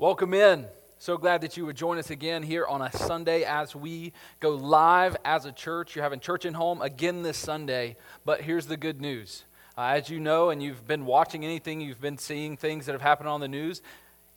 [0.00, 0.64] Welcome in.
[0.96, 4.54] So glad that you would join us again here on a Sunday as we go
[4.54, 5.94] live as a church.
[5.94, 9.44] You're having church and home again this Sunday, but here's the good news.
[9.76, 13.02] Uh, as you know, and you've been watching anything, you've been seeing things that have
[13.02, 13.82] happened on the news,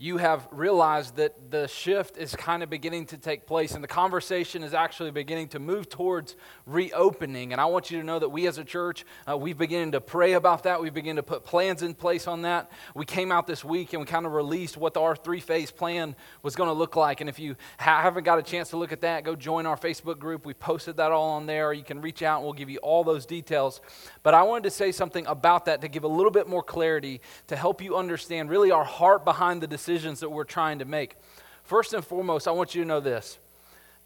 [0.04, 3.88] you have realized that the shift is kind of beginning to take place and the
[3.88, 6.36] conversation is actually beginning to move towards
[6.66, 7.54] reopening.
[7.54, 10.02] And I want you to know that we as a church, uh, we've begun to
[10.02, 10.82] pray about that.
[10.82, 12.70] We've begun to put plans in place on that.
[12.94, 16.18] We came out this week and we kind of released what our three phase plan
[16.42, 17.22] was going to look like.
[17.22, 20.20] And if you haven't got a chance to look at that, go join our Facebook
[20.20, 20.46] group.
[20.46, 21.72] We posted that all on there.
[21.72, 23.80] You can reach out and we'll give you all those details.
[24.22, 27.22] But I wanted to say something about that to give a little bit more clarity
[27.48, 30.86] to help you understand really our heart behind the decision decisions that we're trying to
[30.86, 31.16] make.
[31.64, 33.38] First and foremost, I want you to know this.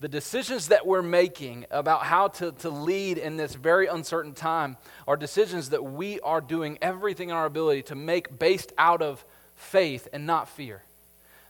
[0.02, 4.76] The decisions that we're making about how to, to lead in this very uncertain time
[5.08, 9.24] are decisions that we are doing everything in our ability to make based out of
[9.56, 10.84] faith and not fear.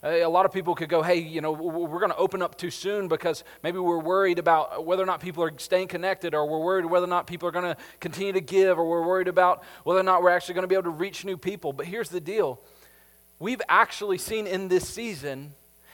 [0.03, 2.69] A lot of people could go, hey, you know, we're going to open up too
[2.69, 6.63] soon because maybe we're worried about whether or not people are staying connected, or we're
[6.63, 9.63] worried whether or not people are going to continue to give, or we're worried about
[9.83, 11.73] whether or not we're actually going to be able to reach new people.
[11.73, 12.61] But here's the deal
[13.39, 15.53] we've actually seen in this season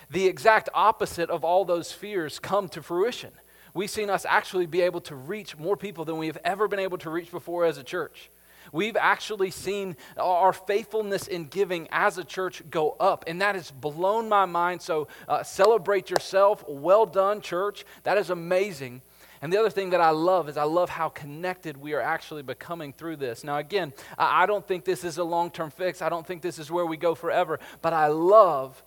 [0.10, 3.32] the exact opposite of all those fears come to fruition.
[3.74, 6.80] We've seen us actually be able to reach more people than we have ever been
[6.80, 8.30] able to reach before as a church.
[8.72, 13.72] We've actually seen our faithfulness in giving as a church go up, and that has
[13.72, 14.82] blown my mind.
[14.82, 16.64] So uh, celebrate yourself.
[16.68, 17.86] Well done, church.
[18.04, 19.02] That is amazing.
[19.44, 22.44] And the other thing that I love is I love how connected we are actually
[22.44, 23.44] becoming through this.
[23.44, 26.02] Now, again, I don't think this is a long term fix.
[26.02, 27.60] I don't think this is where we go forever.
[27.82, 28.82] But I love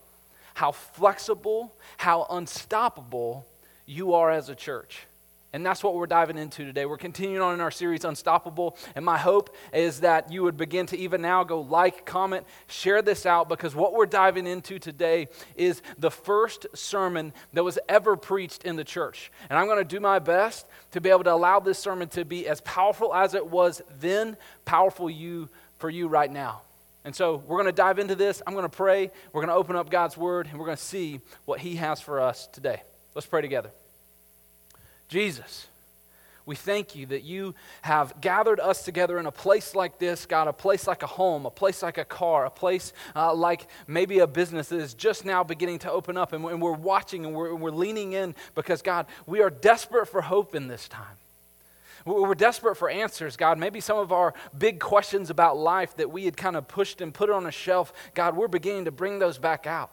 [0.55, 3.45] how flexible, how unstoppable
[3.85, 5.05] you are as a church.
[5.53, 6.85] And that's what we're diving into today.
[6.85, 8.77] We're continuing on in our series, Unstoppable.
[8.95, 13.01] And my hope is that you would begin to even now go like, comment, share
[13.01, 18.17] this out, because what we're diving into today is the first sermon that was ever
[18.17, 19.31] preached in the church.
[19.49, 22.25] And I'm going to do my best to be able to allow this sermon to
[22.25, 24.35] be as powerful as it was then,
[24.65, 26.61] powerful you for you right now.
[27.05, 28.41] And so we're going to dive into this.
[28.45, 29.11] I'm going to pray.
[29.31, 32.01] We're going to open up God's word, and we're going to see what He has
[32.01, 32.81] for us today.
[33.15, 33.71] Let's pray together.
[35.07, 35.67] Jesus,
[36.47, 40.47] we thank you that you have gathered us together in a place like this, God,
[40.47, 44.19] a place like a home, a place like a car, a place uh, like maybe
[44.19, 46.31] a business that is just now beginning to open up.
[46.31, 50.21] And, and we're watching and we're, we're leaning in because, God, we are desperate for
[50.21, 51.17] hope in this time.
[52.05, 53.57] We're desperate for answers, God.
[53.57, 57.13] Maybe some of our big questions about life that we had kind of pushed and
[57.13, 59.91] put on a shelf, God, we're beginning to bring those back out.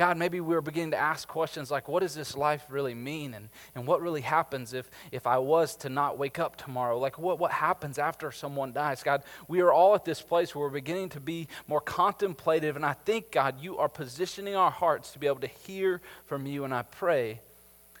[0.00, 3.34] God, maybe we are beginning to ask questions like, what does this life really mean?
[3.34, 6.98] And, and what really happens if, if I was to not wake up tomorrow?
[6.98, 9.02] Like, what, what happens after someone dies?
[9.02, 12.76] God, we are all at this place where we're beginning to be more contemplative.
[12.76, 16.46] And I think, God, you are positioning our hearts to be able to hear from
[16.46, 16.64] you.
[16.64, 17.40] And I pray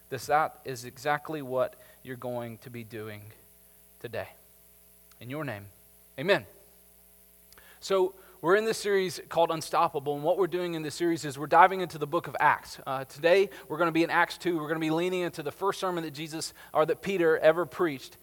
[0.08, 3.20] that that is exactly what you're going to be doing
[4.00, 4.28] today.
[5.20, 5.66] In your name,
[6.18, 6.46] amen.
[7.80, 11.38] So, we're in this series called Unstoppable, and what we're doing in this series is
[11.38, 12.78] we're diving into the book of Acts.
[12.86, 14.56] Uh, today, we're going to be in Acts 2.
[14.56, 17.66] We're going to be leaning into the first sermon that Jesus, or that Peter ever
[17.66, 18.16] preached.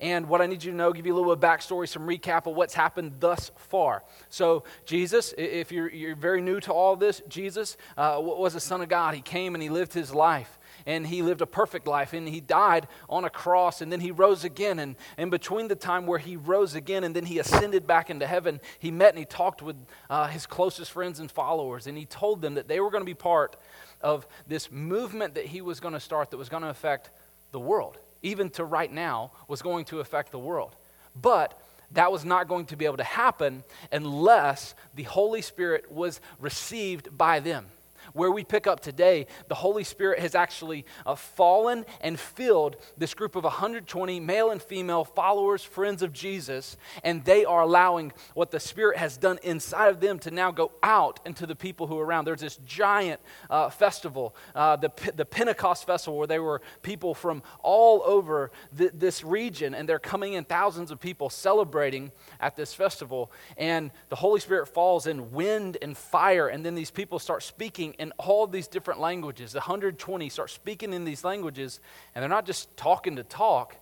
[0.00, 2.06] And what I need you to know, give you a little bit of backstory, some
[2.06, 4.02] recap of what's happened thus far.
[4.28, 8.80] So, Jesus, if you're, you're very new to all this, Jesus uh, was a son
[8.80, 9.14] of God.
[9.14, 10.58] He came and he lived his life
[10.90, 14.10] and he lived a perfect life and he died on a cross and then he
[14.10, 14.80] rose again.
[14.80, 18.26] And in between the time where he rose again and then he ascended back into
[18.26, 19.76] heaven, he met and he talked with
[20.10, 23.06] uh, his closest friends and followers and he told them that they were going to
[23.06, 23.54] be part
[24.00, 27.10] of this movement that he was going to start that was going to affect
[27.52, 27.96] the world.
[28.22, 30.74] Even to right now, was going to affect the world.
[31.14, 31.56] But
[31.92, 33.62] that was not going to be able to happen
[33.92, 37.66] unless the Holy Spirit was received by them
[38.12, 43.14] where we pick up today, the Holy Spirit has actually uh, fallen and filled this
[43.14, 48.50] group of 120 male and female followers, friends of Jesus, and they are allowing what
[48.50, 51.98] the Spirit has done inside of them to now go out into the people who
[51.98, 52.24] are around.
[52.24, 57.42] There's this giant uh, festival, uh, the, the Pentecost Festival, where there were people from
[57.62, 62.74] all over th- this region, and they're coming in thousands of people celebrating at this
[62.74, 63.30] festival.
[63.56, 67.94] And the Holy Spirit falls in wind and fire, and then these people start speaking
[68.00, 69.52] in all these different languages.
[69.52, 71.80] The 120 start speaking in these languages,
[72.14, 73.76] and they're not just talking to talk,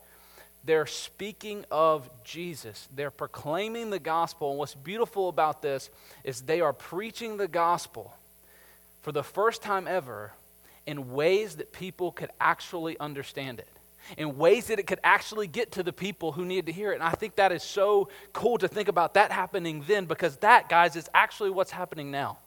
[0.64, 2.88] they're speaking of Jesus.
[2.94, 4.50] They're proclaiming the gospel.
[4.50, 5.88] And what's beautiful about this
[6.24, 8.12] is they are preaching the gospel
[9.02, 10.32] for the first time ever
[10.84, 13.68] in ways that people could actually understand it
[14.16, 16.94] in ways that it could actually get to the people who need to hear it.
[16.94, 20.70] And I think that is so cool to think about that happening then because that,
[20.70, 22.38] guys, is actually what's happening now.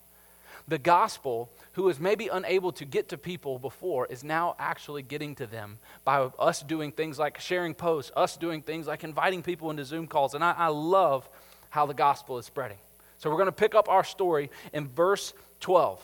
[0.71, 5.35] The gospel, who was maybe unable to get to people before, is now actually getting
[5.35, 9.69] to them by us doing things like sharing posts, us doing things like inviting people
[9.69, 10.33] into Zoom calls.
[10.33, 11.29] And I, I love
[11.71, 12.77] how the gospel is spreading.
[13.17, 16.01] So we're going to pick up our story in verse 12.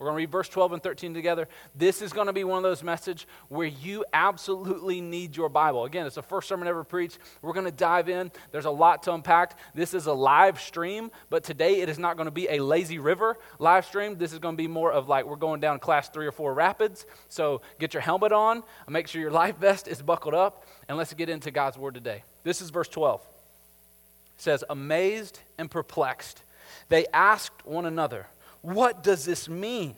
[0.00, 1.46] We're going to read verse 12 and 13 together.
[1.74, 5.84] This is going to be one of those messages where you absolutely need your Bible.
[5.84, 7.18] Again, it's the first sermon ever preached.
[7.42, 8.32] We're going to dive in.
[8.50, 9.58] There's a lot to unpack.
[9.74, 12.98] This is a live stream, but today it is not going to be a lazy
[12.98, 14.16] river live stream.
[14.16, 16.54] This is going to be more of like we're going down class three or four
[16.54, 17.04] rapids.
[17.28, 21.12] So get your helmet on, make sure your life vest is buckled up, and let's
[21.12, 22.22] get into God's word today.
[22.42, 23.20] This is verse 12.
[23.20, 26.42] It says, Amazed and perplexed,
[26.88, 28.28] they asked one another,
[28.62, 29.94] what does this mean?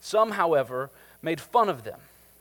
[0.00, 0.90] Some, however,
[1.22, 1.98] made fun of them.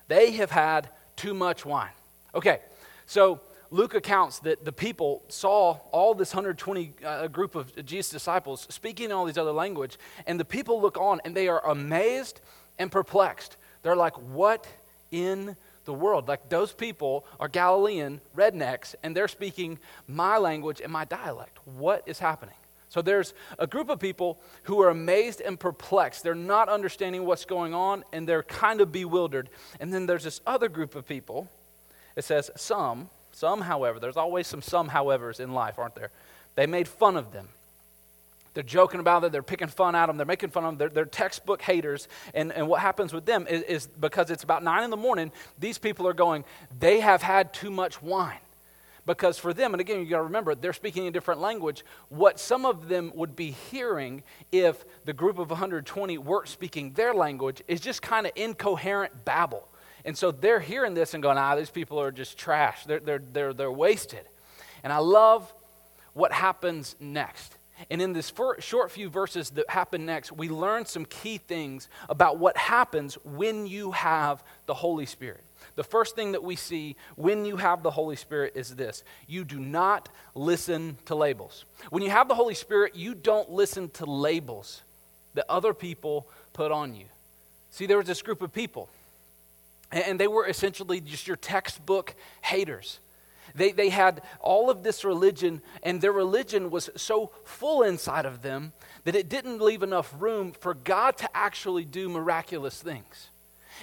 [0.07, 1.91] They have had too much wine.
[2.35, 2.59] Okay,
[3.05, 3.39] so
[3.71, 9.11] Luke accounts that the people saw all this 120 uh, group of Jesus' disciples speaking
[9.11, 9.97] all these other language,
[10.27, 12.41] and the people look on and they are amazed
[12.77, 13.57] and perplexed.
[13.81, 14.67] They're like, what
[15.11, 16.27] in the world?
[16.27, 21.57] Like those people are Galilean rednecks, and they're speaking my language and my dialect.
[21.65, 22.55] What is happening?
[22.93, 26.21] So there's a group of people who are amazed and perplexed.
[26.21, 29.49] They're not understanding what's going on and they're kind of bewildered.
[29.79, 31.49] And then there's this other group of people.
[32.15, 36.11] It says some, some, however, there's always some some, howevers in life, aren't there?
[36.53, 37.47] They made fun of them.
[38.53, 39.31] They're joking about it.
[39.31, 40.17] They're picking fun at them.
[40.17, 40.77] They're making fun of them.
[40.77, 42.07] They're, they're textbook haters.
[42.35, 45.31] And, and what happens with them is, is because it's about nine in the morning,
[45.57, 46.43] these people are going,
[46.79, 48.37] they have had too much wine.
[49.05, 51.83] Because for them, and again, you got to remember, they're speaking a different language.
[52.07, 57.13] What some of them would be hearing if the group of 120 weren't speaking their
[57.13, 59.67] language is just kind of incoherent babble.
[60.05, 62.85] And so they're hearing this and going, ah, these people are just trash.
[62.85, 64.25] They're, they're, they're, they're wasted.
[64.83, 65.53] And I love
[66.13, 67.57] what happens next.
[67.89, 72.37] And in this short few verses that happen next, we learn some key things about
[72.37, 75.43] what happens when you have the Holy Spirit.
[75.75, 79.43] The first thing that we see when you have the Holy Spirit is this you
[79.43, 81.65] do not listen to labels.
[81.89, 84.81] When you have the Holy Spirit, you don't listen to labels
[85.33, 87.05] that other people put on you.
[87.71, 88.87] See, there was this group of people,
[89.91, 92.99] and they were essentially just your textbook haters.
[93.55, 98.41] They, they had all of this religion, and their religion was so full inside of
[98.41, 98.73] them
[99.05, 103.29] that it didn't leave enough room for God to actually do miraculous things.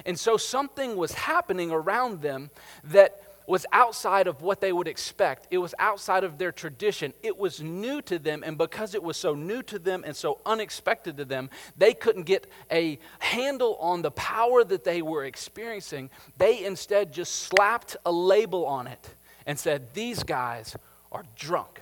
[0.06, 2.50] And so something was happening around them
[2.84, 5.48] that was outside of what they would expect.
[5.50, 7.12] It was outside of their tradition.
[7.20, 10.38] It was new to them, and because it was so new to them and so
[10.46, 16.10] unexpected to them, they couldn't get a handle on the power that they were experiencing.
[16.38, 19.14] They instead just slapped a label on it
[19.46, 20.76] and said, These guys
[21.10, 21.80] are drunk.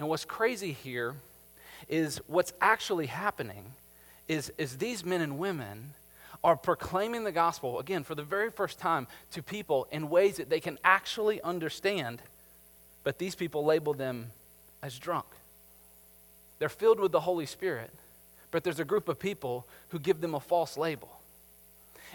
[0.00, 1.14] And what's crazy here
[1.88, 3.64] is what's actually happening
[4.26, 5.90] is, is these men and women
[6.44, 10.50] are proclaiming the gospel, again, for the very first time to people in ways that
[10.50, 12.20] they can actually understand,
[13.02, 14.30] but these people label them
[14.82, 15.24] as drunk.
[16.58, 17.90] They're filled with the Holy Spirit,
[18.50, 21.08] but there's a group of people who give them a false label.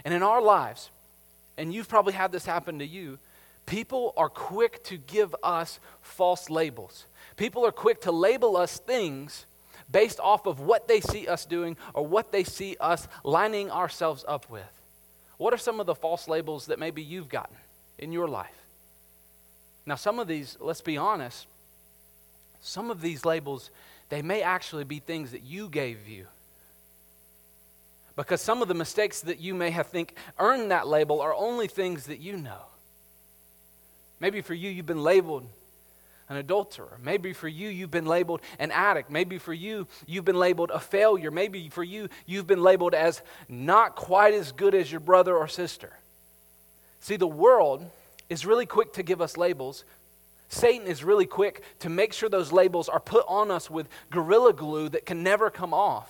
[0.05, 0.91] And in our lives,
[1.57, 3.17] and you've probably had this happen to you,
[3.65, 7.05] people are quick to give us false labels.
[7.35, 9.47] People are quick to label us things
[9.91, 14.23] based off of what they see us doing or what they see us lining ourselves
[14.27, 14.63] up with.
[15.37, 17.55] What are some of the false labels that maybe you've gotten
[17.97, 18.65] in your life?
[19.85, 21.47] Now, some of these, let's be honest,
[22.61, 23.71] some of these labels,
[24.09, 26.27] they may actually be things that you gave you.
[28.15, 31.67] Because some of the mistakes that you may have think earned that label are only
[31.67, 32.61] things that you know.
[34.19, 35.47] Maybe for you, you've been labeled
[36.29, 36.97] an adulterer.
[37.03, 39.09] Maybe for you, you've been labeled an addict.
[39.09, 41.31] Maybe for you, you've been labeled a failure.
[41.31, 45.47] Maybe for you, you've been labeled as not quite as good as your brother or
[45.47, 45.91] sister.
[47.01, 47.89] See, the world
[48.29, 49.83] is really quick to give us labels.
[50.49, 54.53] Satan is really quick to make sure those labels are put on us with gorilla
[54.53, 56.09] glue that can never come off.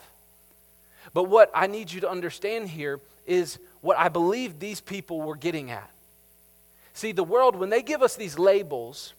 [1.13, 5.35] But what I need you to understand here is what I believe these people were
[5.35, 5.89] getting at.
[6.93, 9.13] See, the world, when they give us these labels,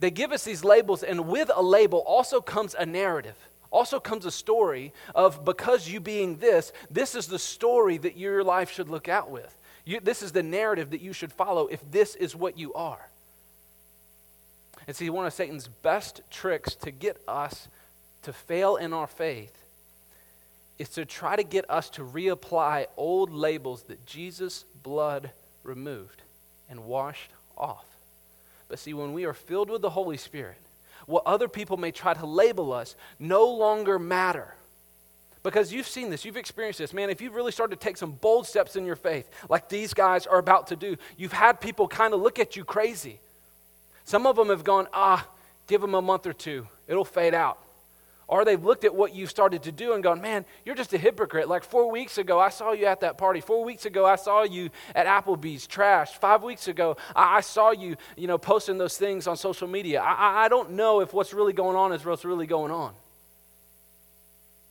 [0.00, 3.36] they give us these labels, and with a label also comes a narrative,
[3.70, 8.42] also comes a story of because you being this, this is the story that your
[8.42, 9.56] life should look out with.
[9.84, 13.10] You, this is the narrative that you should follow if this is what you are.
[14.86, 17.68] And see, one of Satan's best tricks to get us
[18.22, 19.56] to fail in our faith
[20.78, 25.30] is to try to get us to reapply old labels that Jesus' blood
[25.62, 26.22] removed
[26.70, 27.89] and washed off.
[28.70, 30.56] But see, when we are filled with the Holy Spirit,
[31.06, 34.54] what other people may try to label us no longer matter
[35.42, 36.92] Because you've seen this, you've experienced this.
[36.92, 39.94] Man, if you've really started to take some bold steps in your faith, like these
[39.94, 43.20] guys are about to do, you've had people kind of look at you crazy.
[44.04, 45.26] Some of them have gone, ah,
[45.66, 47.58] give them a month or two, it'll fade out.
[48.30, 50.98] Or they've looked at what you've started to do and gone, man, you're just a
[50.98, 51.48] hypocrite.
[51.48, 53.40] Like four weeks ago, I saw you at that party.
[53.40, 56.12] Four weeks ago, I saw you at Applebee's, trash.
[56.12, 60.00] Five weeks ago, I, I saw you, you know, posting those things on social media.
[60.00, 62.92] I, I, I don't know if what's really going on is what's really going on.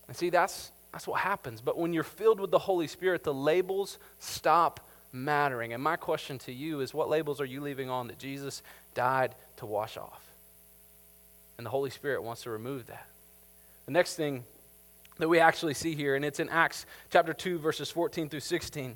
[0.08, 1.60] And see, that's, that's what happens.
[1.60, 4.80] But when you're filled with the Holy Spirit, the labels stop
[5.12, 5.74] mattering.
[5.74, 8.64] And my question to you is what labels are you leaving on that Jesus
[8.94, 10.24] died to wash off?
[11.58, 13.06] And the Holy Spirit wants to remove that.
[13.90, 14.44] The next thing
[15.18, 18.96] that we actually see here, and it's in Acts chapter 2, verses 14 through 16,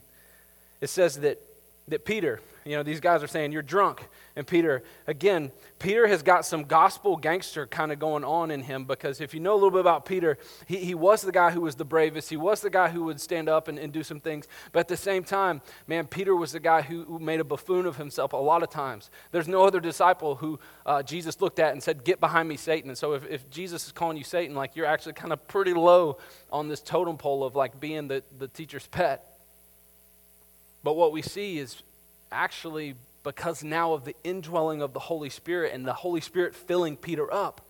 [0.82, 1.40] it says that,
[1.90, 4.08] that Peter, you know, these guys are saying, You're drunk.
[4.36, 8.86] And Peter, again, Peter has got some gospel gangster kind of going on in him
[8.86, 11.62] because if you know a little bit about Peter, he, he was the guy who
[11.62, 12.30] was the bravest.
[12.30, 14.48] He was the guy who would stand up and, and do some things.
[14.72, 17.86] But at the same time, man, Peter was the guy who, who made a buffoon
[17.86, 19.12] of himself a lot of times.
[19.32, 22.90] There's no other disciple who uh, Jesus looked at and said, Get behind me, Satan.
[22.90, 25.74] And so if, if Jesus is calling you Satan, like you're actually kind of pretty
[25.74, 26.18] low
[26.52, 29.33] on this totem pole of like being the, the teacher's pet.
[30.84, 31.82] But what we see is
[32.32, 36.98] actually because now of the indwelling of the Holy Spirit and the Holy Spirit filling
[36.98, 37.62] Peter up,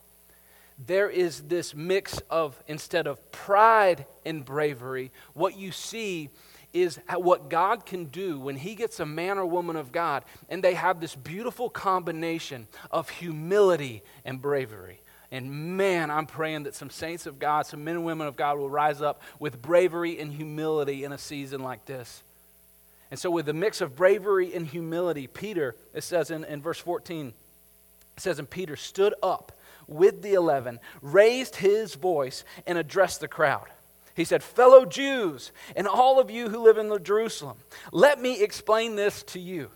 [0.86, 6.30] there is this mix of, instead of pride and bravery, what you see
[6.74, 10.64] is what God can do when He gets a man or woman of God, and
[10.64, 15.00] they have this beautiful combination of humility and bravery.
[15.32, 18.58] And man, I'm praying that some saints of God, some men and women of God
[18.58, 22.24] will rise up with bravery and humility in a season like this.
[23.14, 26.80] And so, with the mix of bravery and humility, Peter, it says in, in verse
[26.80, 27.34] 14, it
[28.20, 29.52] says, And Peter stood up
[29.86, 33.68] with the eleven, raised his voice, and addressed the crowd.
[34.16, 37.58] He said, Fellow Jews, and all of you who live in Jerusalem,
[37.92, 39.70] let me explain this to you.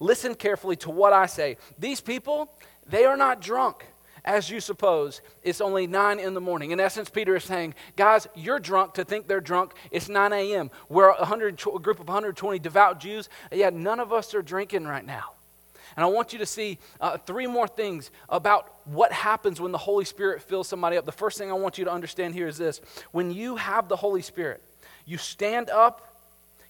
[0.00, 1.58] Listen carefully to what I say.
[1.78, 2.52] These people,
[2.84, 3.86] they are not drunk
[4.24, 6.70] as you suppose, it's only 9 in the morning.
[6.70, 9.72] In essence, Peter is saying, guys, you're drunk to think they're drunk.
[9.90, 10.70] It's 9 a.m.
[10.88, 13.28] We're a, a group of 120 devout Jews.
[13.50, 15.32] Yeah, none of us are drinking right now.
[15.96, 19.78] And I want you to see uh, three more things about what happens when the
[19.78, 21.04] Holy Spirit fills somebody up.
[21.04, 23.96] The first thing I want you to understand here is this when you have the
[23.96, 24.62] Holy Spirit,
[25.04, 26.16] you stand up,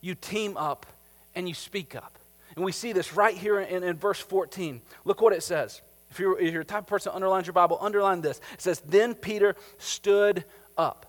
[0.01, 0.87] you team up,
[1.35, 2.19] and you speak up.
[2.57, 4.81] And we see this right here in, in verse 14.
[5.05, 5.81] Look what it says.
[6.13, 8.39] If you're, if you're the type of person underlines your Bible, underline this.
[8.53, 10.45] It says, Then Peter stood
[10.77, 11.07] up.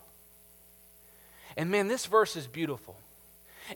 [1.57, 2.95] And man, this verse is beautiful.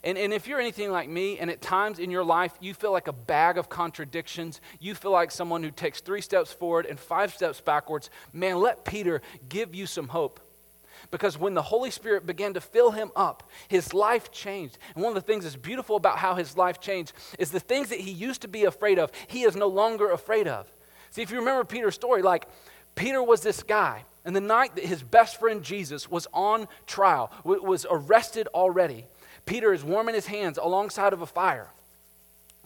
[0.02, 2.92] And, and if you're anything like me, and at times in your life you feel
[2.92, 6.98] like a bag of contradictions, you feel like someone who takes three steps forward and
[6.98, 9.20] five steps backwards, man, let Peter
[9.50, 10.40] give you some hope.
[11.10, 14.78] Because when the Holy Spirit began to fill him up, his life changed.
[14.94, 17.90] And one of the things that's beautiful about how his life changed is the things
[17.90, 20.66] that he used to be afraid of, he is no longer afraid of.
[21.10, 22.46] See, if you remember Peter's story, like
[22.94, 27.32] Peter was this guy, and the night that his best friend Jesus was on trial,
[27.44, 29.06] was arrested already,
[29.46, 31.68] Peter is warming his hands alongside of a fire,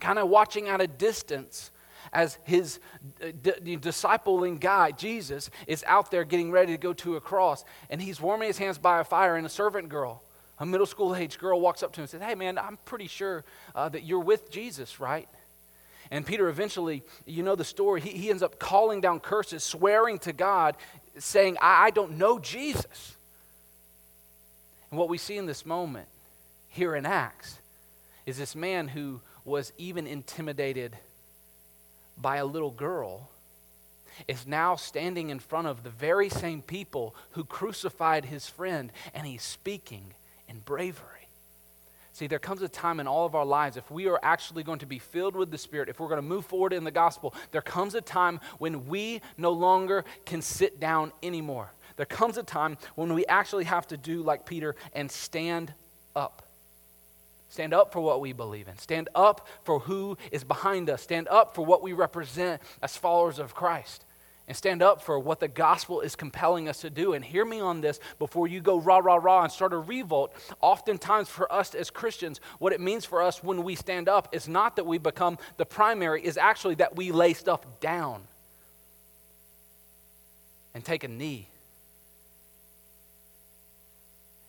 [0.01, 1.71] kind of watching at a distance
[2.13, 2.81] as his
[3.23, 7.65] uh, d- discipling guy, Jesus, is out there getting ready to go to a cross,
[7.89, 10.23] and he's warming his hands by a fire, and a servant girl,
[10.59, 13.07] a middle school age girl, walks up to him and says, Hey, man, I'm pretty
[13.07, 13.45] sure
[13.75, 15.29] uh, that you're with Jesus, right?
[16.13, 20.19] And Peter eventually, you know the story, he, he ends up calling down curses, swearing
[20.19, 20.77] to God,
[21.17, 23.17] saying, I, I don't know Jesus.
[24.91, 26.07] And what we see in this moment
[26.69, 27.59] here in Acts
[28.27, 30.95] is this man who was even intimidated
[32.19, 33.31] by a little girl
[34.29, 39.27] is now standing in front of the very same people who crucified his friend, and
[39.27, 40.13] he's speaking
[40.47, 41.12] in bravery.
[42.13, 44.81] See, there comes a time in all of our lives, if we are actually going
[44.81, 47.35] to be filled with the Spirit, if we're going to move forward in the gospel,
[47.53, 51.73] there comes a time when we no longer can sit down anymore.
[51.97, 55.73] There comes a time when we actually have to do like Peter and stand
[56.15, 56.43] up.
[57.49, 58.77] Stand up for what we believe in.
[58.79, 61.03] Stand up for who is behind us.
[61.03, 64.05] Stand up for what we represent as followers of Christ
[64.49, 67.13] and stand up for what the gospel is compelling us to do.
[67.13, 70.35] And hear me on this before you go rah, rah, rah and start a revolt.
[70.61, 74.49] Oftentimes, for us as Christians, what it means for us when we stand up is
[74.49, 78.23] not that we become the primary, is actually that we lay stuff down
[80.75, 81.49] and take a knee.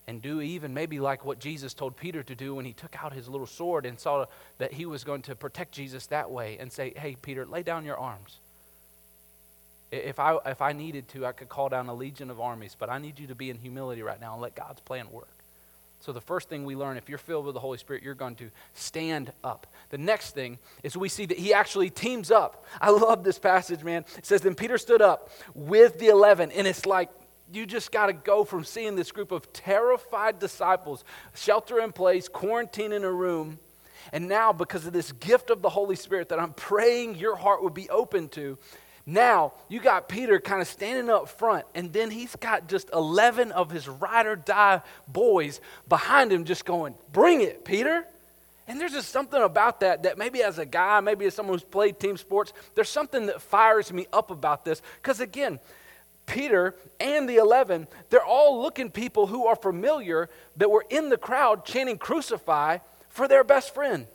[0.06, 3.14] And do even maybe like what Jesus told Peter to do when he took out
[3.14, 4.26] his little sword and saw
[4.58, 7.86] that he was going to protect Jesus that way and say, Hey, Peter, lay down
[7.86, 8.40] your arms
[9.94, 12.90] If I, if I needed to, I could call down a legion of armies, but
[12.90, 15.28] I need you to be in humility right now and let God's plan work.
[16.00, 18.34] So, the first thing we learn, if you're filled with the Holy Spirit, you're going
[18.36, 19.66] to stand up.
[19.88, 22.66] The next thing is we see that he actually teams up.
[22.80, 24.04] I love this passage, man.
[24.18, 27.08] It says, Then Peter stood up with the 11, and it's like,
[27.52, 32.28] you just got to go from seeing this group of terrified disciples shelter in place,
[32.28, 33.58] quarantine in a room,
[34.12, 37.62] and now because of this gift of the Holy Spirit that I'm praying your heart
[37.62, 38.58] would be open to,
[39.06, 43.52] now, you got Peter kind of standing up front, and then he's got just 11
[43.52, 48.06] of his ride or die boys behind him just going, Bring it, Peter.
[48.66, 51.64] And there's just something about that that maybe as a guy, maybe as someone who's
[51.64, 54.80] played team sports, there's something that fires me up about this.
[55.02, 55.58] Because again,
[56.24, 61.18] Peter and the 11, they're all looking people who are familiar that were in the
[61.18, 62.78] crowd chanting crucify
[63.10, 64.06] for their best friend.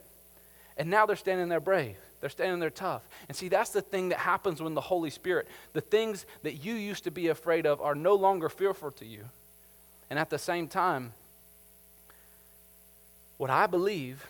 [0.77, 1.97] And now they're standing there brave.
[2.21, 3.07] They're standing there tough.
[3.27, 6.73] And see, that's the thing that happens when the Holy Spirit, the things that you
[6.73, 9.25] used to be afraid of, are no longer fearful to you.
[10.09, 11.13] And at the same time,
[13.37, 14.27] what I believe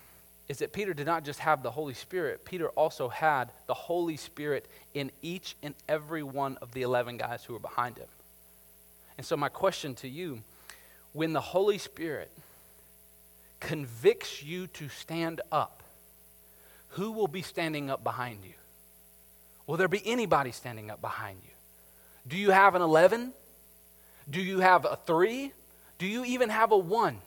[0.47, 4.17] is that Peter did not just have the Holy Spirit, Peter also had the Holy
[4.17, 8.07] Spirit in each and every one of the 11 guys who were behind him.
[9.17, 10.41] And so, my question to you
[11.13, 12.31] when the Holy Spirit
[13.59, 15.78] convicts you to stand up,
[16.89, 18.53] who will be standing up behind you?
[19.67, 21.51] Will there be anybody standing up behind you?
[22.27, 23.33] Do you have an 11?
[24.29, 25.51] Do you have a 3?
[25.97, 27.17] Do you even have a 1?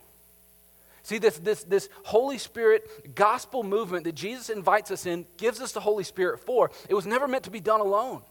[1.04, 5.72] See, this, this, this Holy Spirit gospel movement that Jesus invites us in gives us
[5.72, 6.70] the Holy Spirit for.
[6.88, 8.22] It was never meant to be done alone.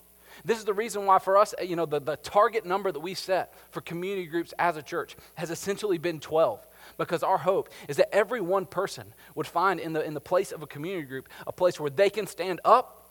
[0.45, 3.13] This is the reason why, for us, you know, the, the target number that we
[3.13, 6.65] set for community groups as a church has essentially been 12
[6.98, 10.51] because our hope is that every one person would find in the, in the place
[10.51, 13.01] of a community group a place where they can stand up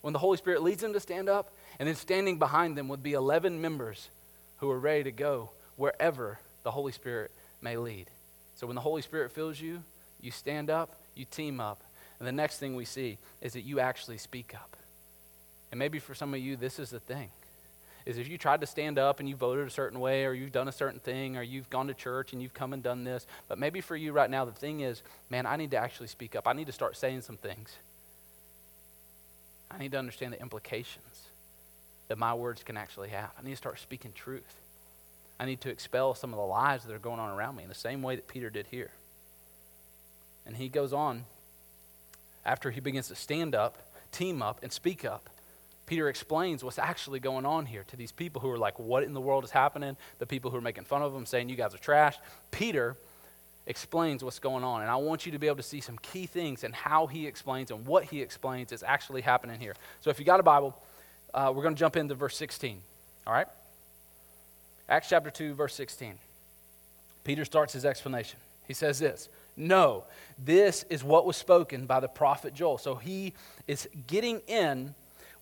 [0.00, 3.02] when the Holy Spirit leads them to stand up, and then standing behind them would
[3.02, 4.08] be 11 members
[4.58, 8.06] who are ready to go wherever the Holy Spirit may lead.
[8.54, 9.82] So when the Holy Spirit fills you,
[10.20, 11.82] you stand up, you team up,
[12.18, 14.76] and the next thing we see is that you actually speak up.
[15.70, 17.30] And maybe for some of you, this is the thing
[18.06, 20.52] is if you tried to stand up and you voted a certain way or you've
[20.52, 23.26] done a certain thing or you've gone to church and you've come and done this.
[23.48, 26.36] But maybe for you right now, the thing is, man, I need to actually speak
[26.36, 26.46] up.
[26.46, 27.74] I need to start saying some things.
[29.68, 31.26] I need to understand the implications
[32.06, 33.32] that my words can actually have.
[33.36, 34.54] I need to start speaking truth.
[35.40, 37.68] I need to expel some of the lies that are going on around me in
[37.68, 38.92] the same way that Peter did here.
[40.46, 41.24] And he goes on,
[42.44, 43.76] after he begins to stand up,
[44.12, 45.28] team up, and speak up,
[45.86, 49.14] Peter explains what's actually going on here to these people who are like, What in
[49.14, 49.96] the world is happening?
[50.18, 52.16] The people who are making fun of him, saying, You guys are trash.
[52.50, 52.96] Peter
[53.66, 54.82] explains what's going on.
[54.82, 57.26] And I want you to be able to see some key things and how he
[57.26, 59.74] explains and what he explains is actually happening here.
[60.00, 60.80] So if you got a Bible,
[61.34, 62.80] uh, we're going to jump into verse 16.
[63.26, 63.46] All right?
[64.88, 66.14] Acts chapter 2, verse 16.
[67.24, 68.38] Peter starts his explanation.
[68.68, 70.04] He says this No,
[70.38, 72.78] this is what was spoken by the prophet Joel.
[72.78, 73.34] So he
[73.66, 74.94] is getting in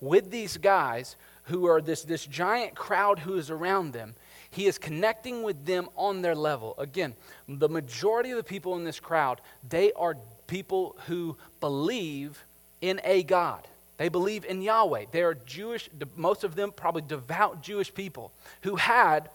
[0.04, 4.14] with these guys who are this, this giant crowd who is around them.
[4.50, 6.74] He is connecting with them on their level.
[6.78, 7.14] Again,
[7.48, 12.44] the majority of the people in this crowd, they are people who believe
[12.80, 13.66] in a God.
[13.96, 15.06] They believe in Yahweh.
[15.10, 19.28] They are Jewish, most of them probably devout Jewish people who had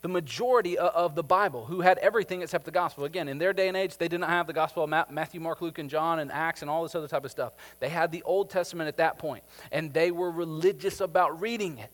[0.00, 3.04] the majority of the Bible, who had everything except the gospel.
[3.04, 5.60] Again, in their day and age, they did not have the gospel of Matthew, Mark,
[5.60, 7.54] Luke, and John, and Acts, and all this other type of stuff.
[7.80, 11.90] They had the Old Testament at that point, and they were religious about reading it.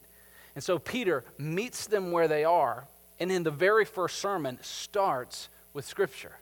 [0.55, 2.87] And so Peter meets them where they are,
[3.19, 6.37] and in the very first sermon starts with Scripture.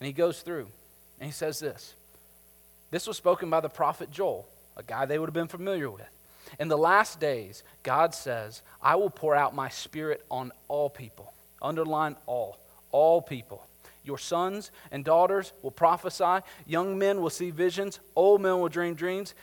[0.00, 0.68] And he goes through,
[1.20, 1.94] and he says this
[2.90, 6.08] This was spoken by the prophet Joel, a guy they would have been familiar with.
[6.58, 11.32] In the last days, God says, I will pour out my spirit on all people.
[11.60, 12.58] Underline all.
[12.90, 13.64] All people.
[14.04, 16.44] Your sons and daughters will prophesy.
[16.66, 18.00] Young men will see visions.
[18.16, 19.34] Old men will dream dreams.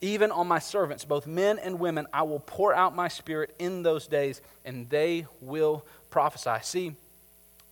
[0.00, 3.82] Even on my servants, both men and women, I will pour out my spirit in
[3.82, 6.56] those days, and they will prophesy.
[6.62, 6.92] See,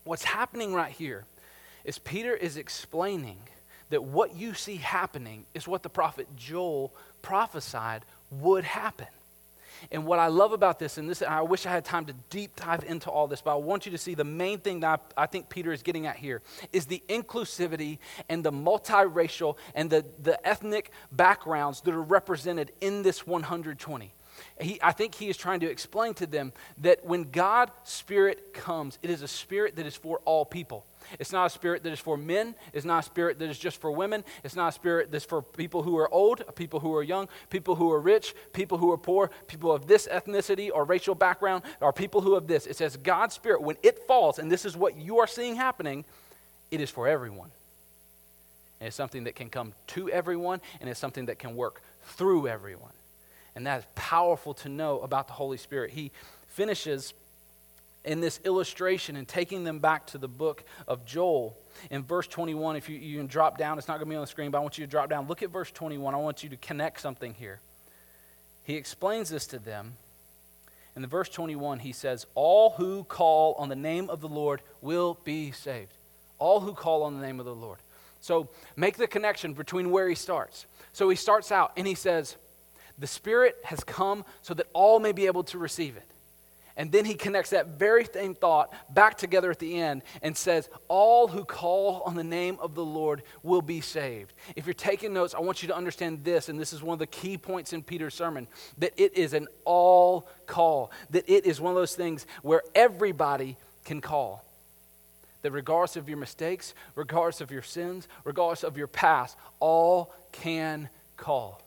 [0.05, 1.25] what's happening right here
[1.85, 3.39] is Peter is explaining
[3.91, 8.05] that what you see happening is what the prophet Joel prophesied
[8.41, 9.07] would happen.
[9.91, 12.55] And what I love about this, and this, I wish I had time to deep
[12.57, 15.25] dive into all this, but I want you to see the main thing that I,
[15.25, 16.41] I think Peter is getting at here
[16.73, 23.03] is the inclusivity and the multiracial and the, the ethnic backgrounds that are represented in
[23.03, 24.13] this 120.
[24.61, 28.99] He, I think he is trying to explain to them that when God's Spirit comes,
[29.03, 30.85] it is a spirit that is for all people.
[31.19, 32.55] It's not a spirit that is for men.
[32.73, 34.25] It's not a spirit that is just for women.
[34.45, 37.75] It's not a spirit that's for people who are old, people who are young, people
[37.75, 41.93] who are rich, people who are poor, people of this ethnicity or racial background, or
[41.93, 42.67] people who have this.
[42.67, 46.05] It says God's Spirit, when it falls, and this is what you are seeing happening,
[46.71, 47.51] it is for everyone.
[48.81, 52.49] And it's something that can come to everyone, and it's something that can work through
[52.49, 52.93] everyone.
[53.55, 55.91] And that is powerful to know about the Holy Spirit.
[55.91, 56.11] He
[56.49, 57.15] finishes
[58.05, 61.57] in this illustration and taking them back to the book of Joel.
[61.91, 64.23] In verse 21, if you, you can drop down, it's not going to be on
[64.23, 65.29] the screen, but I want you to drop down.
[65.29, 66.15] Look at verse 21.
[66.15, 67.61] I want you to connect something here.
[68.65, 69.95] He explains this to them.
[70.95, 74.61] In the verse 21, he says, All who call on the name of the Lord
[74.81, 75.93] will be saved.
[76.39, 77.79] All who call on the name of the Lord.
[78.21, 80.67] So make the connection between where he starts.
[80.93, 82.37] So he starts out and he says,
[83.03, 86.07] The Spirit has come so that all may be able to receive it.
[86.77, 90.69] And then he connects that very same thought back together at the end and says,
[90.87, 94.35] All who call on the name of the Lord will be saved.
[94.55, 97.01] If you're taking notes, I want you to understand this, and this is one of
[97.01, 98.47] the key points in Peter's sermon
[98.79, 103.57] that it is an all call, that it is one of those things where everybody
[103.85, 104.45] can call.
[105.43, 110.89] That regardless of your mistakes, regardless of your sins, regardless of your past, all can
[111.17, 111.61] call.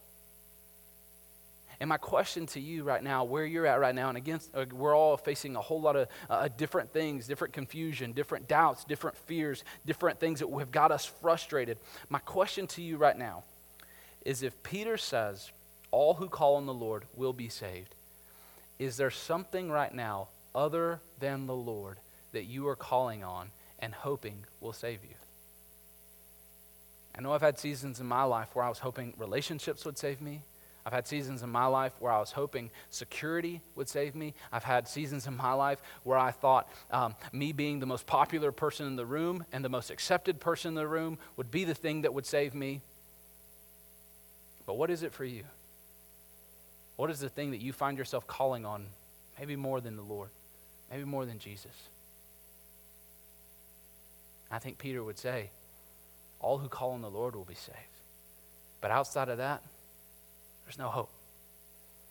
[1.80, 4.66] And my question to you right now, where you're at right now, and again, uh,
[4.72, 9.18] we're all facing a whole lot of uh, different things, different confusion, different doubts, different
[9.18, 11.78] fears, different things that have got us frustrated.
[12.10, 13.44] My question to you right now
[14.24, 15.52] is if Peter says,
[15.92, 17.94] all who call on the Lord will be saved,
[18.80, 21.98] is there something right now other than the Lord
[22.32, 25.16] that you are calling on and hoping will save you?
[27.18, 30.22] I know I've had seasons in my life where I was hoping relationships would save
[30.22, 30.42] me.
[30.86, 34.36] I've had seasons in my life where I was hoping security would save me.
[34.52, 38.52] I've had seasons in my life where I thought um, me being the most popular
[38.52, 41.74] person in the room and the most accepted person in the room would be the
[41.74, 42.82] thing that would save me.
[44.68, 45.44] But what is it for you?
[46.98, 48.86] What is the thing that you find yourself calling on,
[49.40, 50.30] maybe more than the Lord,
[50.92, 51.76] maybe more than Jesus?
[54.52, 55.50] I think Peter would say,
[56.40, 57.78] All who call on the Lord will be saved.
[58.82, 59.64] But outside of that,
[60.66, 61.12] there's no hope.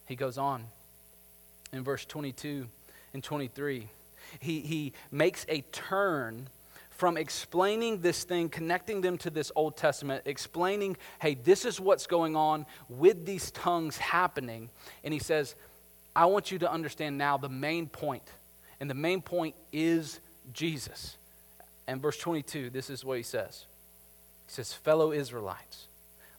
[0.06, 0.64] He goes on
[1.72, 2.66] in verse 22
[3.12, 3.88] and 23.
[4.40, 6.48] He, he makes a turn
[6.90, 12.06] from explaining this thing, connecting them to this Old Testament, explaining, hey, this is what's
[12.06, 14.70] going on with these tongues happening.
[15.02, 15.56] And he says,
[16.14, 18.22] I want you to understand now the main point.
[18.78, 20.20] And the main point is
[20.52, 21.16] Jesus.
[21.88, 23.66] And verse 22, this is what he says.
[24.46, 25.86] He says, Fellow Israelites,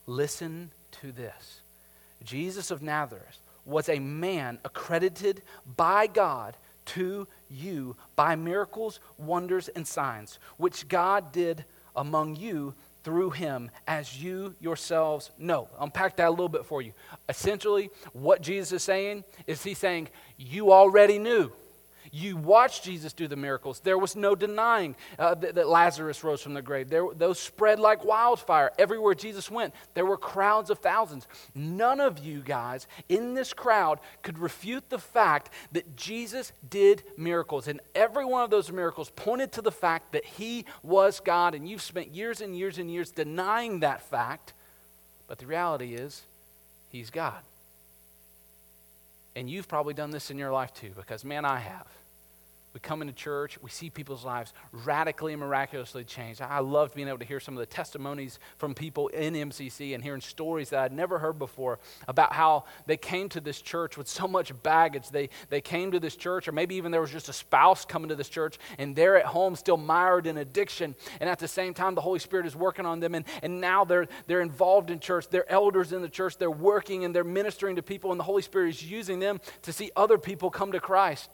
[0.07, 1.61] listen to this.
[2.25, 5.41] Jesus of Nazareth was a man accredited
[5.77, 13.29] by God to you by miracles, wonders, and signs, which God did among you through
[13.29, 15.69] him, as you yourselves know.
[15.79, 16.91] Unpack that a little bit for you.
[17.29, 21.51] Essentially, what Jesus is saying is he's saying, You already knew.
[22.17, 23.81] You watched Jesus do the miracles.
[23.81, 26.89] There was no denying uh, that, that, Lazarus rose from the grave.
[26.89, 28.71] There, those spread like wildfire.
[28.79, 31.27] Everywhere Jesus went, there were crowds of thousands.
[31.53, 37.67] None of you guys in this crowd could refute the fact that Jesus did miracles.
[37.67, 41.53] And every one of those miracles pointed to the fact that he was God.
[41.53, 44.53] And you've spent years and years and years denying that fact.
[45.27, 46.21] But the reality is,
[46.93, 47.41] he's God.
[49.35, 51.94] And you've probably done this in your life too, because man, I have.
[52.75, 56.41] We come into church, we see people's lives radically and miraculously changed.
[56.41, 60.03] I loved being able to hear some of the testimonies from people in MCC and
[60.03, 64.09] hearing stories that I'd never heard before about how they came to this church with
[64.09, 65.07] so much baggage.
[65.07, 68.09] They, they came to this church, or maybe even there was just a spouse coming
[68.09, 70.95] to this church, and they're at home still mired in addiction.
[71.21, 73.85] And at the same time, the Holy Spirit is working on them, and, and now
[73.85, 75.29] they're, they're involved in church.
[75.29, 76.37] They're elders in the church.
[76.37, 79.71] They're working and they're ministering to people, and the Holy Spirit is using them to
[79.71, 81.29] see other people come to Christ.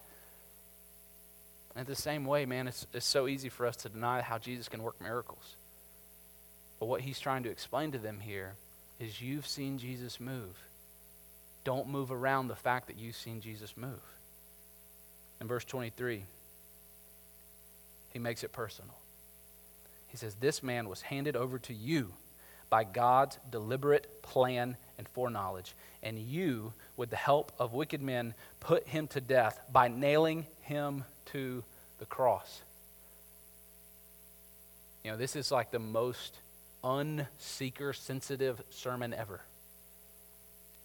[1.76, 4.68] And the same way, man, it's, it's so easy for us to deny how Jesus
[4.68, 5.56] can work miracles.
[6.80, 8.56] But what he's trying to explain to them here
[9.00, 10.58] is you've seen Jesus move.
[11.64, 14.02] Don't move around the fact that you've seen Jesus move.
[15.40, 16.24] In verse 23,
[18.10, 18.96] he makes it personal.
[20.08, 22.12] He says, This man was handed over to you
[22.70, 28.88] by God's deliberate plan and foreknowledge, and you, with the help of wicked men, put
[28.88, 31.64] him to death by nailing him to
[32.00, 32.62] the cross.
[35.04, 36.38] You know, this is like the most
[36.84, 39.42] unseeker sensitive sermon ever.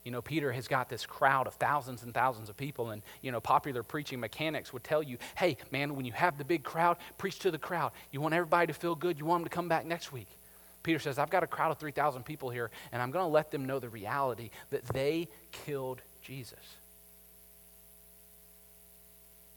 [0.04, 3.32] You know, Peter has got this crowd of thousands and thousands of people, and, you
[3.32, 6.96] know, popular preaching mechanics would tell you, hey, man, when you have the big crowd,
[7.18, 7.90] preach to the crowd.
[8.12, 10.28] You want everybody to feel good, you want them to come back next week.
[10.84, 13.50] Peter says, I've got a crowd of 3,000 people here, and I'm going to let
[13.50, 16.76] them know the reality that they killed Jesus.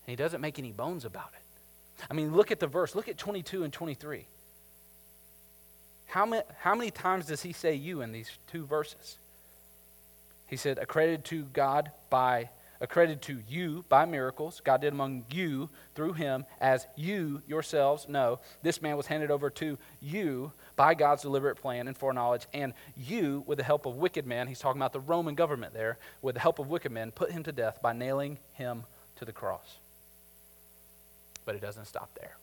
[0.09, 2.03] And he doesn't make any bones about it.
[2.09, 2.95] I mean, look at the verse.
[2.95, 4.25] Look at 22 and 23.
[6.07, 9.19] How many, how many times does he say you in these two verses?
[10.47, 12.49] He said, accredited to God by,
[12.81, 18.39] accredited to you by miracles, God did among you through him, as you yourselves know.
[18.63, 23.43] This man was handed over to you by God's deliberate plan and foreknowledge, and you,
[23.45, 26.41] with the help of wicked men, he's talking about the Roman government there, with the
[26.41, 28.85] help of wicked men, put him to death by nailing him
[29.17, 29.77] to the cross.
[31.49, 32.37] But it doesn't stop there.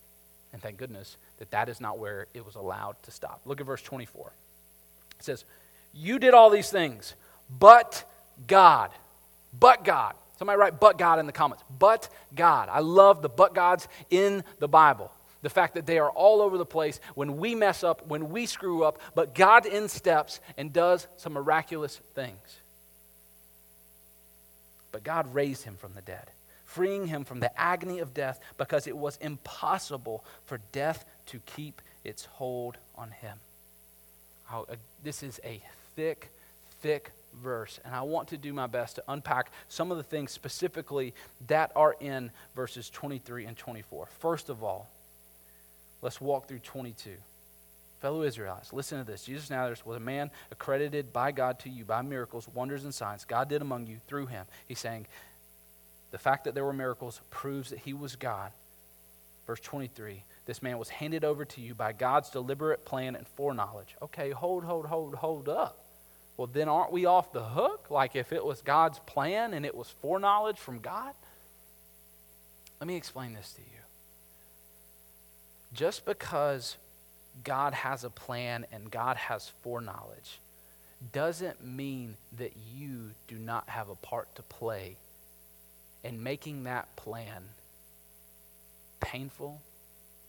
[0.51, 3.39] And thank goodness that that is not where it was allowed to stop.
[3.45, 4.33] Look at verse 24.
[5.17, 5.45] It says,
[5.93, 7.13] You did all these things
[7.49, 8.03] but
[8.47, 8.91] God.
[9.57, 10.15] But God.
[10.37, 11.63] Somebody write but God in the comments.
[11.79, 12.67] But God.
[12.69, 15.09] I love the but gods in the Bible.
[15.41, 18.45] The fact that they are all over the place when we mess up, when we
[18.45, 22.59] screw up, but God in steps and does some miraculous things.
[24.91, 26.29] But God raised him from the dead,
[26.67, 31.81] freeing him from the agony of death because it was impossible for death to keep
[32.03, 33.37] its hold on him.
[34.51, 34.63] Uh,
[35.03, 35.61] this is a
[35.95, 36.29] thick,
[36.81, 40.31] thick verse, and I want to do my best to unpack some of the things
[40.31, 41.13] specifically
[41.47, 44.07] that are in verses 23 and 24.
[44.19, 44.89] First of all,
[46.01, 47.11] let's walk through 22.
[48.01, 49.23] Fellow Israelites, listen to this.
[49.23, 53.25] Jesus Nazareth was a man accredited by God to you by miracles, wonders, and signs
[53.25, 54.45] God did among you through him.
[54.67, 55.07] He's saying
[56.17, 58.51] the fact that there were miracles proves that he was God.
[59.45, 63.97] Verse 23 this man was handed over to you by God's deliberate plan and foreknowledge.
[64.01, 65.83] Okay, hold, hold, hold, hold up
[66.37, 67.89] well, then aren't we off the hook?
[67.89, 71.13] Like if it was God's plan and it was foreknowledge from God?
[72.79, 73.67] Let me explain this to you.
[75.73, 76.77] Just because
[77.43, 80.39] God has a plan and God has foreknowledge
[81.11, 84.95] doesn't mean that you do not have a part to play
[86.03, 87.43] in making that plan
[88.99, 89.61] painful,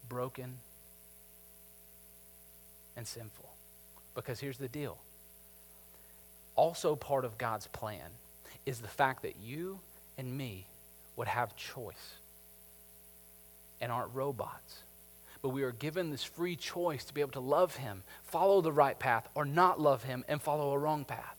[0.09, 0.59] broken,
[2.96, 3.48] and sinful.
[4.14, 4.98] Because here's the deal
[6.59, 8.11] also part of God's plan
[8.66, 9.78] is the fact that you
[10.18, 10.66] and me
[11.16, 12.16] would have choice
[13.81, 14.83] and aren't robots.
[15.40, 18.72] But we are given this free choice to be able to love Him, follow the
[18.72, 21.38] right path, or not love Him and follow a wrong path.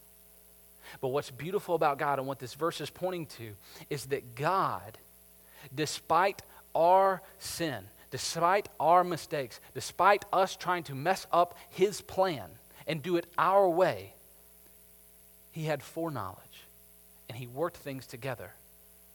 [1.01, 3.51] But what's beautiful about God and what this verse is pointing to
[3.89, 4.97] is that God,
[5.73, 6.41] despite
[6.75, 12.49] our sin, despite our mistakes, despite us trying to mess up His plan
[12.87, 14.13] and do it our way,
[15.51, 16.63] he had foreknowledge,
[17.27, 18.53] and he worked things together,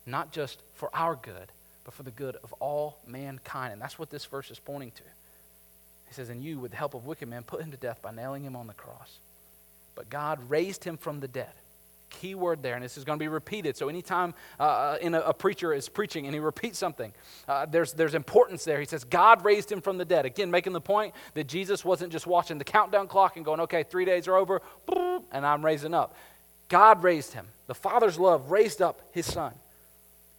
[0.05, 1.51] not just for our good,
[1.83, 3.73] but for the good of all mankind.
[3.73, 5.03] And that's what this verse is pointing to.
[6.07, 8.11] He says, And you, with the help of wicked men, put him to death by
[8.11, 9.17] nailing him on the cross.
[9.95, 11.51] But God raised him from the dead.
[12.09, 13.75] Key word there, and this is going to be repeated.
[13.75, 17.11] So, anytime uh, uh, in a, a, preacher is preaching and he repeats something,
[17.47, 18.79] uh, there's, there's importance there.
[18.79, 20.25] He says, God raised him from the dead.
[20.25, 23.83] Again, making the point that Jesus wasn't just watching the countdown clock and going, okay,
[23.83, 24.61] three days are over,
[25.31, 26.15] and I'm raising up.
[26.69, 27.47] God raised him.
[27.67, 29.53] The Father's love raised up his Son,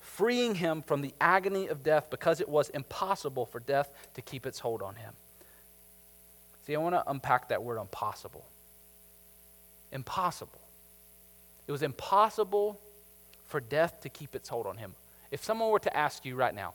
[0.00, 4.46] freeing him from the agony of death because it was impossible for death to keep
[4.46, 5.12] its hold on him.
[6.66, 8.44] See, I want to unpack that word impossible.
[9.92, 10.60] Impossible.
[11.66, 12.80] It was impossible
[13.46, 14.94] for death to keep its hold on him.
[15.30, 16.74] If someone were to ask you right now,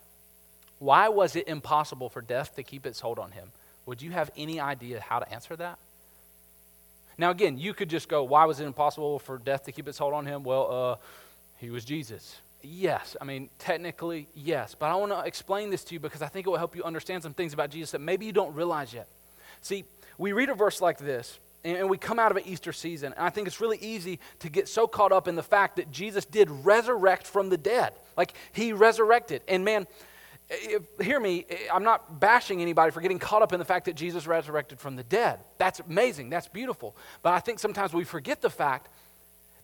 [0.80, 3.52] why was it impossible for death to keep its hold on him?
[3.86, 5.78] Would you have any idea how to answer that?
[7.18, 9.98] Now, again, you could just go, why was it impossible for death to keep its
[9.98, 10.44] hold on him?
[10.44, 10.96] Well, uh,
[11.58, 12.40] he was Jesus.
[12.64, 14.76] Yes, I mean, technically, yes.
[14.78, 16.84] But I want to explain this to you because I think it will help you
[16.84, 19.08] understand some things about Jesus that maybe you don't realize yet.
[19.62, 19.84] See,
[20.18, 23.26] we read a verse like this, and we come out of an Easter season, and
[23.26, 26.26] I think it's really easy to get so caught up in the fact that Jesus
[26.26, 27.94] did resurrect from the dead.
[28.18, 29.42] Like, he resurrected.
[29.48, 29.86] And man,
[30.50, 33.96] if, hear me, I'm not bashing anybody for getting caught up in the fact that
[33.96, 35.40] Jesus resurrected from the dead.
[35.58, 36.96] That's amazing, that's beautiful.
[37.22, 38.88] But I think sometimes we forget the fact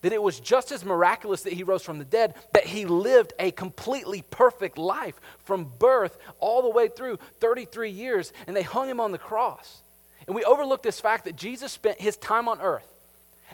[0.01, 3.33] that it was just as miraculous that he rose from the dead, that he lived
[3.39, 8.87] a completely perfect life from birth all the way through 33 years, and they hung
[8.87, 9.81] him on the cross.
[10.27, 12.85] And we overlook this fact that Jesus spent his time on earth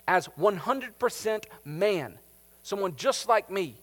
[0.07, 2.17] as 100% man,
[2.63, 3.75] someone just like me,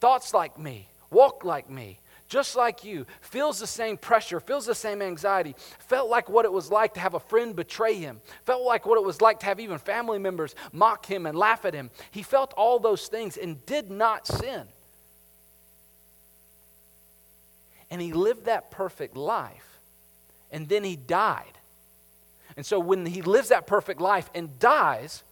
[0.00, 4.74] thoughts like me, walk like me, just like you, feels the same pressure, feels the
[4.74, 8.62] same anxiety, felt like what it was like to have a friend betray him, felt
[8.62, 11.74] like what it was like to have even family members mock him and laugh at
[11.74, 11.90] him.
[12.10, 14.66] He felt all those things and did not sin.
[17.90, 19.80] And he lived that perfect life.
[20.50, 21.57] And then he died.
[22.58, 25.22] And so when he lives that perfect life and dies,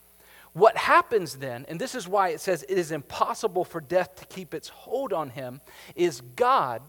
[0.52, 4.26] what happens then, and this is why it says it is impossible for death to
[4.26, 5.60] keep its hold on him,
[5.96, 6.82] is God,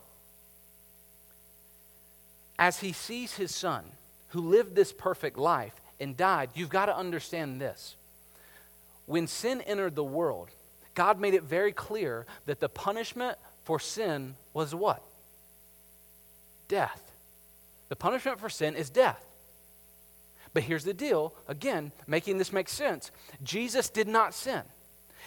[2.59, 3.83] as he sees his son
[4.27, 7.95] who lived this perfect life and died, you've got to understand this.
[9.07, 10.49] When sin entered the world,
[10.93, 15.01] God made it very clear that the punishment for sin was what?
[16.67, 17.11] Death.
[17.89, 19.23] The punishment for sin is death.
[20.57, 23.11] But here's the deal again, making this make sense
[23.43, 24.63] Jesus did not sin.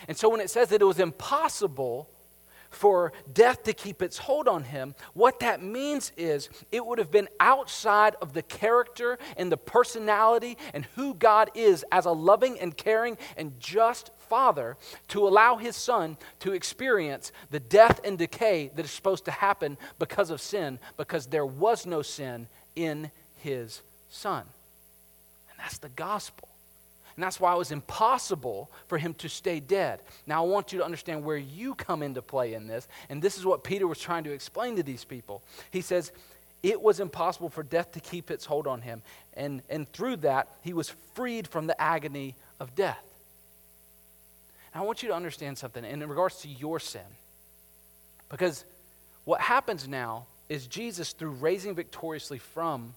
[0.08, 2.10] And so when it says that it was impossible
[2.68, 7.12] for death to keep its hold on him, what that means is it would have
[7.12, 12.58] been outside of the character and the personality and who God is as a loving
[12.58, 14.76] and caring and just father
[15.10, 19.78] to allow his son to experience the death and decay that is supposed to happen
[20.00, 24.44] because of sin, because there was no sin in his son.
[25.60, 26.48] That's the gospel.
[27.16, 30.00] And that's why it was impossible for him to stay dead.
[30.26, 32.88] Now, I want you to understand where you come into play in this.
[33.08, 35.42] And this is what Peter was trying to explain to these people.
[35.70, 36.12] He says,
[36.62, 39.02] It was impossible for death to keep its hold on him.
[39.34, 43.04] And, and through that, he was freed from the agony of death.
[44.74, 47.02] I want you to understand something in regards to your sin.
[48.28, 48.64] Because
[49.24, 52.94] what happens now is Jesus, through raising victoriously from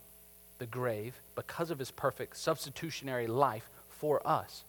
[0.63, 4.63] the grave because of his perfect substitutionary life for us.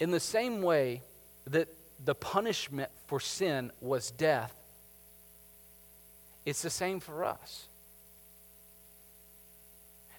[0.00, 1.02] In the same way
[1.46, 1.68] that
[2.04, 4.52] the punishment for sin was death,
[6.44, 7.66] it's the same for us.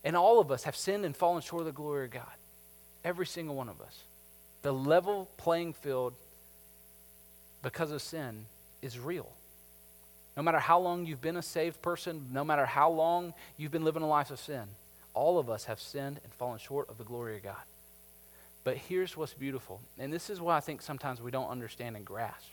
[0.06, 2.38] And all of us have sinned and fallen short of the glory of God.
[3.04, 4.04] Every single one of us.
[4.62, 6.14] The level playing field
[7.62, 8.46] because of sin
[8.82, 9.30] is real.
[10.40, 13.84] No matter how long you've been a saved person, no matter how long you've been
[13.84, 14.64] living a life of sin,
[15.14, 17.62] all of us have sinned and fallen short of the glory of God.
[18.64, 22.06] But here's what's beautiful, and this is why I think sometimes we don't understand and
[22.06, 22.52] grasp.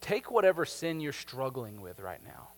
[0.00, 2.50] Take whatever sin you're struggling with right now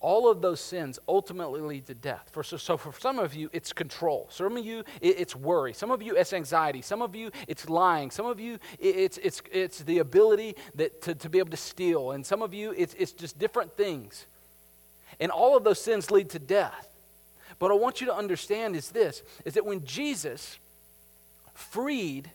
[0.00, 2.28] all of those sins ultimately lead to death.
[2.30, 4.28] For, so, so, for some of you, it's control.
[4.30, 5.72] Some of you, it, it's worry.
[5.72, 6.82] Some of you, it's anxiety.
[6.82, 8.10] Some of you, it's lying.
[8.10, 11.56] Some of you, it, it's, it's, it's the ability that, to, to be able to
[11.56, 12.12] steal.
[12.12, 14.26] And some of you, it's, it's just different things.
[15.18, 16.88] And all of those sins lead to death.
[17.58, 20.58] But I want you to understand is this, is that when Jesus
[21.54, 22.30] freed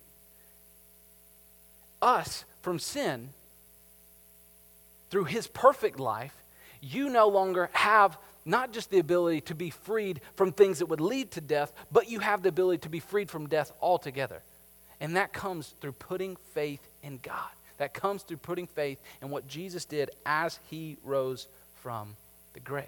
[2.02, 3.30] us from sin
[5.10, 6.43] through his perfect life,
[6.84, 11.00] you no longer have not just the ability to be freed from things that would
[11.00, 14.42] lead to death, but you have the ability to be freed from death altogether.
[15.00, 17.50] And that comes through putting faith in God.
[17.78, 21.48] That comes through putting faith in what Jesus did as he rose
[21.82, 22.16] from
[22.54, 22.86] the grave.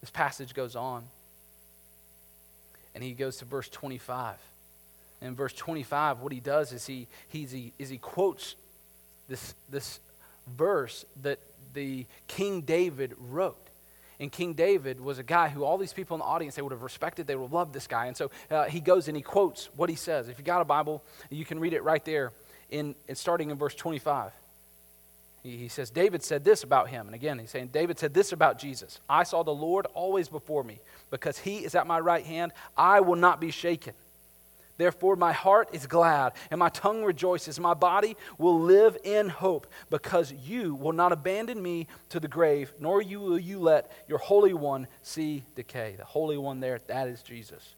[0.00, 1.04] This passage goes on,
[2.94, 4.36] and he goes to verse 25.
[5.20, 8.56] And in verse 25, what he does is he, he, is he quotes
[9.28, 10.00] this, this
[10.46, 11.38] verse that
[11.74, 13.58] the King David wrote.
[14.20, 16.72] And King David was a guy who all these people in the audience, they would
[16.72, 18.06] have respected, they would have loved this guy.
[18.06, 20.28] And so uh, he goes and he quotes what he says.
[20.28, 22.32] If you got a Bible, you can read it right there
[22.70, 24.32] in, in starting in verse 25.
[25.42, 27.06] He, he says, David said this about him.
[27.06, 30.62] And again, he's saying, David said this about Jesus I saw the Lord always before
[30.62, 30.80] me.
[31.10, 33.94] Because he is at my right hand, I will not be shaken.
[34.76, 37.60] Therefore, my heart is glad and my tongue rejoices.
[37.60, 42.72] My body will live in hope because you will not abandon me to the grave,
[42.80, 45.94] nor will you let your Holy One see decay.
[45.96, 47.74] The Holy One there, that is Jesus.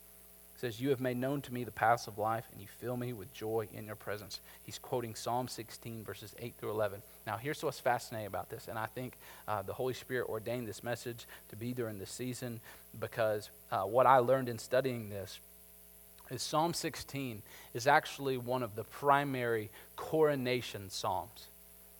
[0.56, 2.96] It says, You have made known to me the paths of life, and you fill
[2.96, 4.40] me with joy in your presence.
[4.64, 7.02] He's quoting Psalm 16, verses 8 through 11.
[7.26, 10.82] Now, here's what's fascinating about this, and I think uh, the Holy Spirit ordained this
[10.82, 12.60] message to be during this season
[12.98, 15.40] because uh, what I learned in studying this
[16.30, 17.42] is Psalm 16
[17.74, 21.48] is actually one of the primary coronation psalms.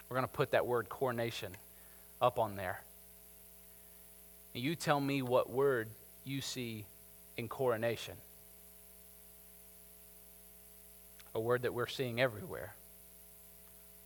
[0.09, 1.53] We're going to put that word coronation
[2.20, 2.81] up on there.
[4.55, 5.89] And you tell me what word
[6.24, 6.87] you see
[7.37, 8.14] in coronation.
[11.35, 12.74] A word that we're seeing everywhere.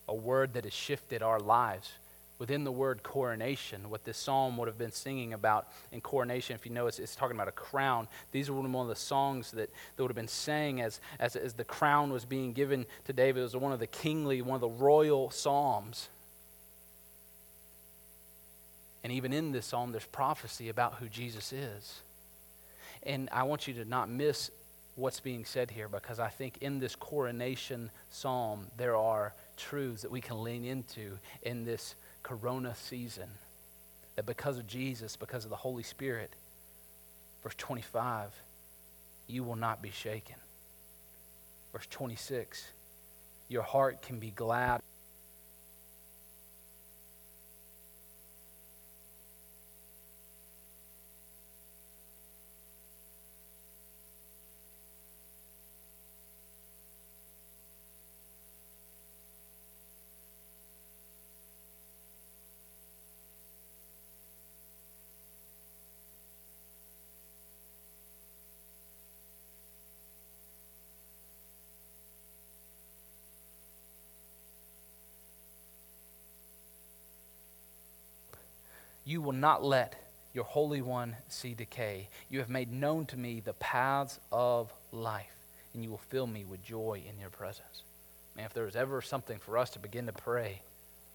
[0.08, 1.92] A word that has shifted our lives
[2.40, 6.64] within the word coronation, what this psalm would have been singing about in coronation, if
[6.64, 8.08] you know, it's, talking about a crown.
[8.32, 11.52] These were one of the songs that, that would have been sang as, as, as
[11.52, 13.40] the crown was being given to David.
[13.40, 16.08] It was one of the kingly, one of the royal psalms.
[19.04, 22.00] And even in this psalm, there's prophecy about who Jesus is.
[23.02, 24.50] And I want you to not miss
[24.96, 30.10] what's being said here because I think in this coronation psalm, there are truths that
[30.10, 33.28] we can lean into in this corona season.
[34.16, 36.30] That because of Jesus, because of the Holy Spirit,
[37.42, 38.30] verse 25,
[39.28, 40.36] you will not be shaken.
[41.72, 42.66] Verse 26,
[43.48, 44.80] your heart can be glad
[79.10, 79.96] You will not let
[80.34, 82.08] your Holy One see decay.
[82.28, 85.34] You have made known to me the paths of life,
[85.74, 87.82] and you will fill me with joy in your presence.
[88.36, 90.62] Man, if there is ever something for us to begin to pray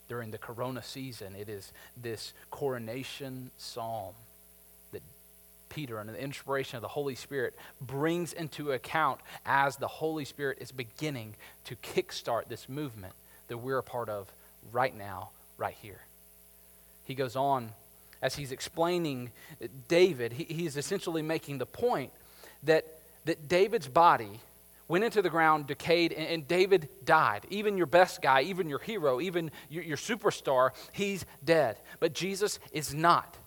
[0.10, 4.14] during the corona season, it is this coronation psalm
[4.92, 5.02] that
[5.70, 10.58] Peter, under the inspiration of the Holy Spirit, brings into account as the Holy Spirit
[10.60, 11.34] is beginning
[11.64, 13.14] to kickstart this movement
[13.48, 14.30] that we're a part of
[14.74, 16.02] right now, right here
[17.06, 17.70] he goes on
[18.26, 19.32] as he's explaining
[19.88, 22.12] David, he, he's essentially making the point
[22.64, 22.86] that,
[23.26, 24.40] that David's body
[24.88, 27.46] went into the ground, decayed, and, and David died.
[27.52, 31.78] Even your best guy, even your hero, even your, your superstar, he's dead.
[32.00, 33.38] But Jesus is not.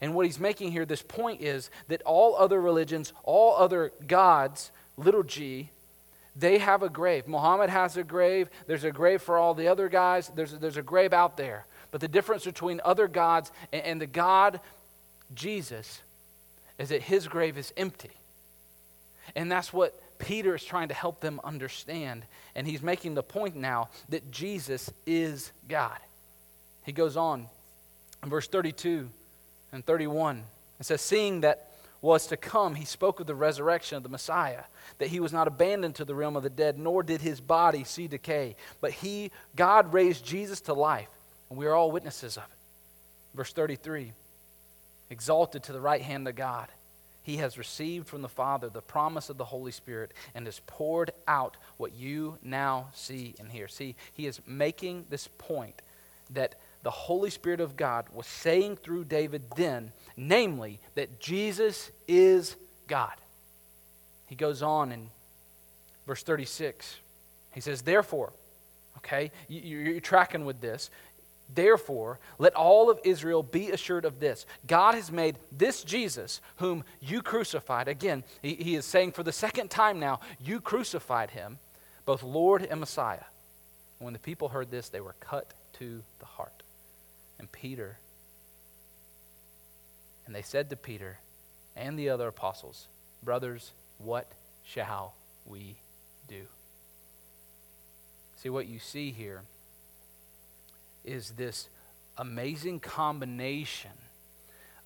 [0.00, 4.72] And what he's making here, this point is that all other religions, all other gods,
[4.96, 5.70] little g,
[6.34, 7.28] they have a grave.
[7.28, 8.50] Muhammad has a grave.
[8.66, 10.30] There's a grave for all the other guys.
[10.34, 11.64] There's there's a grave out there.
[11.96, 14.60] But the difference between other gods and, and the God,
[15.34, 16.02] Jesus,
[16.78, 18.10] is that his grave is empty.
[19.34, 22.24] And that's what Peter is trying to help them understand.
[22.54, 25.96] And he's making the point now that Jesus is God.
[26.84, 27.46] He goes on
[28.22, 29.08] in verse 32
[29.72, 30.44] and 31.
[30.78, 31.70] It says, Seeing that
[32.02, 34.64] was to come, he spoke of the resurrection of the Messiah,
[34.98, 37.84] that he was not abandoned to the realm of the dead, nor did his body
[37.84, 38.54] see decay.
[38.82, 41.08] But he, God raised Jesus to life
[41.48, 42.58] and we are all witnesses of it.
[43.34, 44.12] Verse 33
[45.10, 46.68] Exalted to the right hand of God,
[47.22, 51.10] he has received from the Father the promise of the Holy Spirit and has poured
[51.28, 53.68] out what you now see and hear.
[53.68, 55.82] See, he is making this point
[56.30, 62.54] that the Holy Spirit of God was saying through David then, namely, that Jesus is
[62.86, 63.14] God.
[64.28, 65.10] He goes on in
[66.06, 66.96] verse 36.
[67.52, 68.32] He says, Therefore,
[68.98, 70.90] okay, you're tracking with this.
[71.52, 76.84] Therefore, let all of Israel be assured of this God has made this Jesus, whom
[77.00, 81.58] you crucified, again, he, he, is saying for the second time now, you crucified him,
[82.04, 83.24] both Lord and Messiah.
[83.98, 86.62] And when the people heard this, they were cut to the heart.
[87.38, 87.98] And Peter,
[90.26, 91.18] and they said to Peter
[91.76, 92.88] and the other apostles,
[93.22, 94.32] Brothers, what
[94.64, 95.76] shall we
[96.28, 96.42] do?
[98.36, 99.42] See, what you see here
[101.06, 101.68] is this
[102.18, 103.90] amazing combination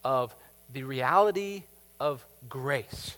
[0.05, 0.35] of
[0.73, 1.65] the reality
[1.99, 3.17] of grace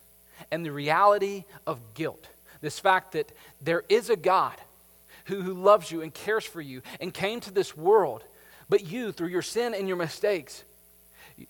[0.50, 2.28] and the reality of guilt.
[2.60, 3.30] This fact that
[3.60, 4.56] there is a God
[5.26, 8.24] who, who loves you and cares for you and came to this world,
[8.68, 10.64] but you, through your sin and your mistakes,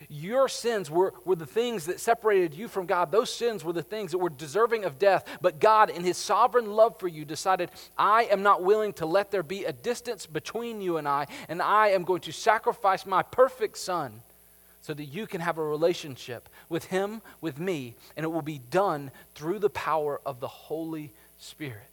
[0.09, 3.11] your sins were, were the things that separated you from God.
[3.11, 5.24] Those sins were the things that were deserving of death.
[5.41, 9.30] But God, in His sovereign love for you, decided, I am not willing to let
[9.30, 13.22] there be a distance between you and I, and I am going to sacrifice my
[13.22, 14.20] perfect Son
[14.80, 18.59] so that you can have a relationship with Him, with me, and it will be
[18.59, 21.91] done through the power of the Holy Spirit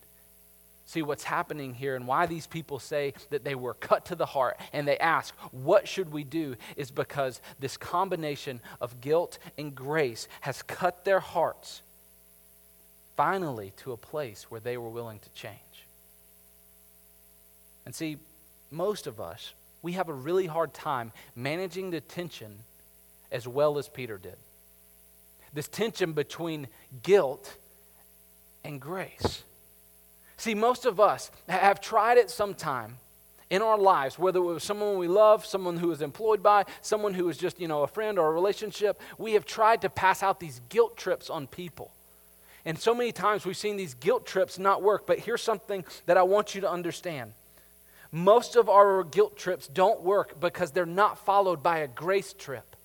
[0.90, 4.26] see what's happening here and why these people say that they were cut to the
[4.26, 6.56] heart and they ask, What should we do?
[6.76, 11.84] is because this combination of guilt and grace has cut their hearts
[13.16, 15.56] finally to a place where they were willing to change.
[17.86, 18.18] And see,
[18.72, 22.58] most of us, we have a really hard time managing the tension
[23.32, 24.38] as well as Peter did.
[25.54, 26.68] This tension between
[27.04, 27.58] guilt
[28.64, 29.44] and grace.
[30.40, 32.96] See, most of us have tried it sometime
[33.50, 37.14] in our lives, whether it was someone we love, someone who was employed by, someone
[37.14, 40.24] who was just, you know, a friend or a relationship, we have tried to pass
[40.24, 41.92] out these guilt trips on people.
[42.64, 46.16] And so many times we've seen these guilt trips not work, but here's something that
[46.16, 47.34] I want you to understand.
[48.10, 52.78] Most of our guilt trips don't work because they're not followed by a grace trip.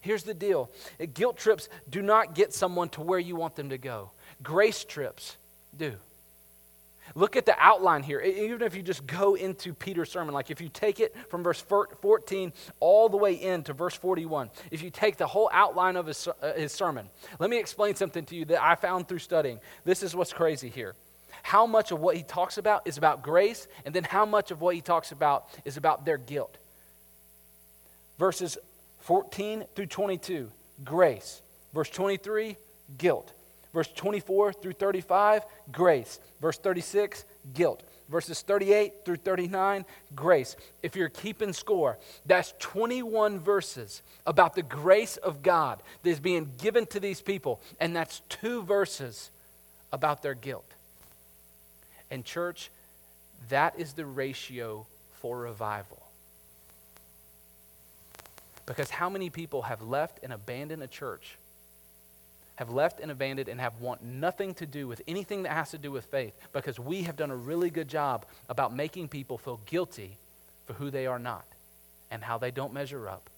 [0.00, 0.68] Here's the deal
[1.14, 4.10] guilt trips do not get someone to where you want them to go,
[4.42, 5.36] grace trips
[5.76, 5.94] do.
[7.14, 8.20] Look at the outline here.
[8.20, 11.60] Even if you just go into Peter's sermon, like if you take it from verse
[11.60, 16.26] 14 all the way into verse 41, if you take the whole outline of his,
[16.26, 17.08] uh, his sermon,
[17.38, 19.60] let me explain something to you that I found through studying.
[19.84, 20.94] This is what's crazy here.
[21.42, 24.60] How much of what he talks about is about grace, and then how much of
[24.60, 26.56] what he talks about is about their guilt.
[28.18, 28.56] Verses
[29.00, 30.50] 14 through 22,
[30.84, 31.42] grace.
[31.74, 32.56] Verse 23,
[32.96, 33.32] guilt.
[33.72, 36.20] Verse 24 through 35, grace.
[36.40, 37.82] Verse 36, guilt.
[38.08, 40.56] Verses 38 through 39, grace.
[40.82, 46.50] If you're keeping score, that's 21 verses about the grace of God that is being
[46.58, 49.30] given to these people, and that's two verses
[49.92, 50.70] about their guilt.
[52.10, 52.70] And, church,
[53.48, 54.86] that is the ratio
[55.20, 56.02] for revival.
[58.66, 61.38] Because how many people have left and abandoned a church
[62.62, 65.78] have left and abandoned and have want nothing to do with anything that has to
[65.78, 69.58] do with faith because we have done a really good job about making people feel
[69.66, 70.16] guilty
[70.64, 71.44] for who they are not
[72.08, 73.28] and how they don't measure up.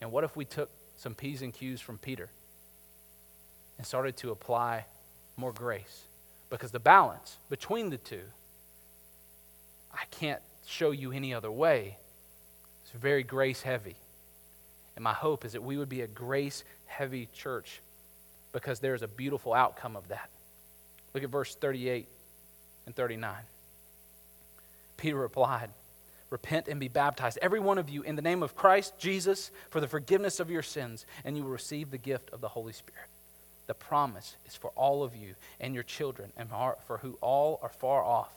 [0.00, 2.28] And what if we took some P's and Q's from Peter
[3.78, 4.86] and started to apply
[5.36, 6.02] more grace?
[6.50, 8.24] Because the balance between the two,
[9.94, 11.96] I can't show you any other way.
[12.82, 13.94] It's very grace heavy.
[14.96, 17.80] And my hope is that we would be a grace heavy church
[18.52, 20.28] because there is a beautiful outcome of that.
[21.14, 22.06] Look at verse 38
[22.86, 23.34] and 39.
[24.96, 25.70] Peter replied,
[26.28, 29.80] Repent and be baptized, every one of you, in the name of Christ Jesus, for
[29.80, 33.08] the forgiveness of your sins, and you will receive the gift of the Holy Spirit.
[33.66, 36.48] The promise is for all of you and your children, and
[36.86, 38.32] for who all are far off,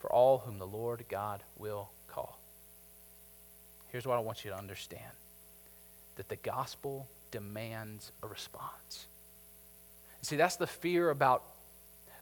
[0.00, 2.38] for all whom the Lord God will call.
[3.90, 5.12] Here's what I want you to understand
[6.16, 9.06] that the gospel demands a response.
[10.22, 11.42] See, that's the fear about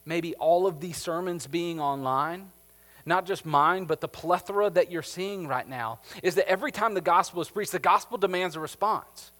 [0.05, 2.51] maybe all of these sermons being online.
[3.05, 6.93] Not just mine, but the plethora that you're seeing right now is that every time
[6.93, 9.31] the gospel is preached, the gospel demands a response.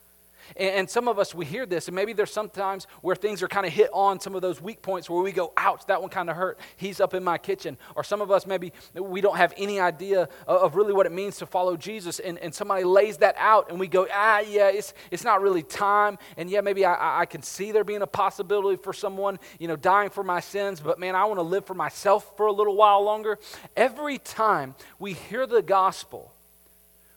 [0.56, 3.66] And, some of us, we hear this, and maybe there's sometimes where things are kind
[3.66, 6.30] of hit on some of those weak points where we go, ouch, that one kind
[6.30, 6.60] of hurt.
[6.78, 7.78] He's up in my kitchen.
[7.96, 11.38] Or some of us, maybe we don't have any idea of really what it means
[11.38, 14.94] to follow Jesus, and, and somebody lays that out, and we go, ah, yeah, it's,
[15.12, 16.18] it's not really time.
[16.38, 19.76] And yeah, maybe I, I can see there being a possibility for someone, you know,
[19.76, 22.76] dying for my sins, but man, I want to live for myself for a little
[22.76, 23.38] while longer.
[23.76, 26.34] Every time we hear the gospel,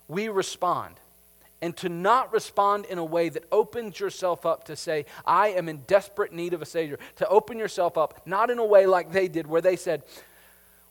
[0.08, 0.96] we respond
[1.62, 5.68] and to not respond in a way that opens yourself up to say, I am
[5.68, 6.98] in desperate need of a Savior.
[7.16, 10.02] To open yourself up, not in a way like they did, where they said,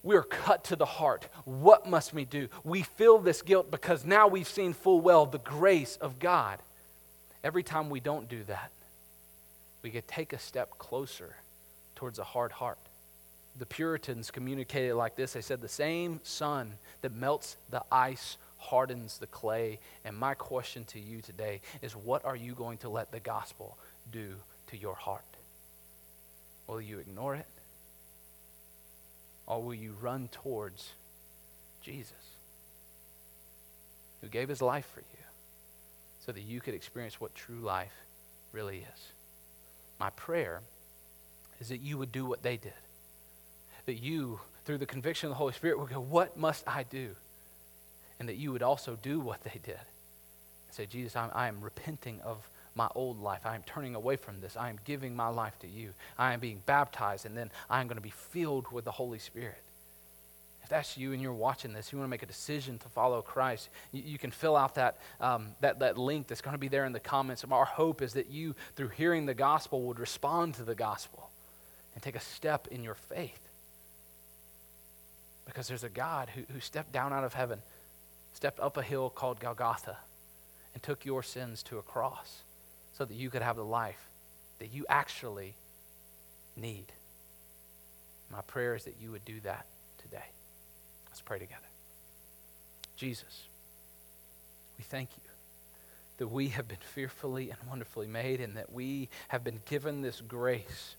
[0.01, 1.27] We're cut to the heart.
[1.43, 2.47] What must we do?
[2.63, 6.59] We feel this guilt because now we've seen full well the grace of God.
[7.43, 8.71] Every time we don't do that,
[9.83, 11.35] we get take a step closer
[11.95, 12.79] towards a hard heart.
[13.59, 15.33] The Puritans communicated like this.
[15.33, 19.79] They said, The same sun that melts the ice hardens the clay.
[20.05, 23.77] And my question to you today is what are you going to let the gospel
[24.11, 24.35] do
[24.67, 25.25] to your heart?
[26.67, 27.47] Will you ignore it?
[29.47, 30.93] Or will you run towards
[31.81, 32.13] Jesus,
[34.21, 35.25] who gave his life for you
[36.25, 37.93] so that you could experience what true life
[38.53, 39.07] really is?
[39.99, 40.61] My prayer
[41.59, 42.73] is that you would do what they did.
[43.87, 47.15] That you, through the conviction of the Holy Spirit, would go, What must I do?
[48.21, 49.79] And that you would also do what they did.
[50.69, 52.37] Say, Jesus, I'm, I am repenting of
[52.75, 53.47] my old life.
[53.47, 54.55] I am turning away from this.
[54.55, 55.89] I am giving my life to you.
[56.19, 59.17] I am being baptized, and then I am going to be filled with the Holy
[59.17, 59.57] Spirit.
[60.61, 63.23] If that's you and you're watching this, you want to make a decision to follow
[63.23, 66.67] Christ, you, you can fill out that, um, that, that link that's going to be
[66.67, 67.43] there in the comments.
[67.49, 71.31] Our hope is that you, through hearing the gospel, would respond to the gospel
[71.95, 73.49] and take a step in your faith.
[75.43, 77.63] Because there's a God who, who stepped down out of heaven
[78.33, 79.97] stepped up a hill called Golgotha
[80.73, 82.43] and took your sins to a cross
[82.93, 84.09] so that you could have the life
[84.59, 85.55] that you actually
[86.55, 86.85] need.
[88.31, 89.65] My prayer is that you would do that
[90.01, 90.23] today.
[91.07, 91.61] Let's pray together.
[92.95, 93.47] Jesus,
[94.77, 95.29] we thank you
[96.17, 100.21] that we have been fearfully and wonderfully made and that we have been given this
[100.21, 100.95] grace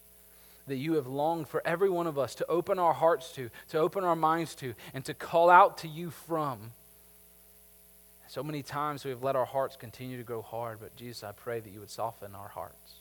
[0.67, 3.79] that you have longed for every one of us to open our hearts to, to
[3.79, 6.73] open our minds to, and to call out to you from.
[8.33, 11.33] So many times we have let our hearts continue to grow hard, but Jesus, I
[11.33, 12.95] pray that you would soften our hearts.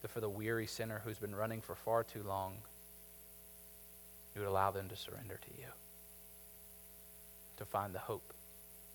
[0.00, 2.54] That for the weary sinner who's been running for far too long,
[4.34, 5.66] you would allow them to surrender to you,
[7.58, 8.32] to find the hope,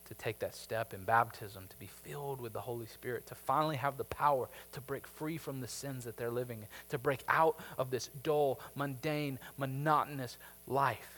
[0.08, 3.78] to take that step in baptism, to be filled with the Holy Spirit, to finally
[3.78, 7.60] have the power to break free from the sins that they're living to break out
[7.78, 11.17] of this dull, mundane, monotonous life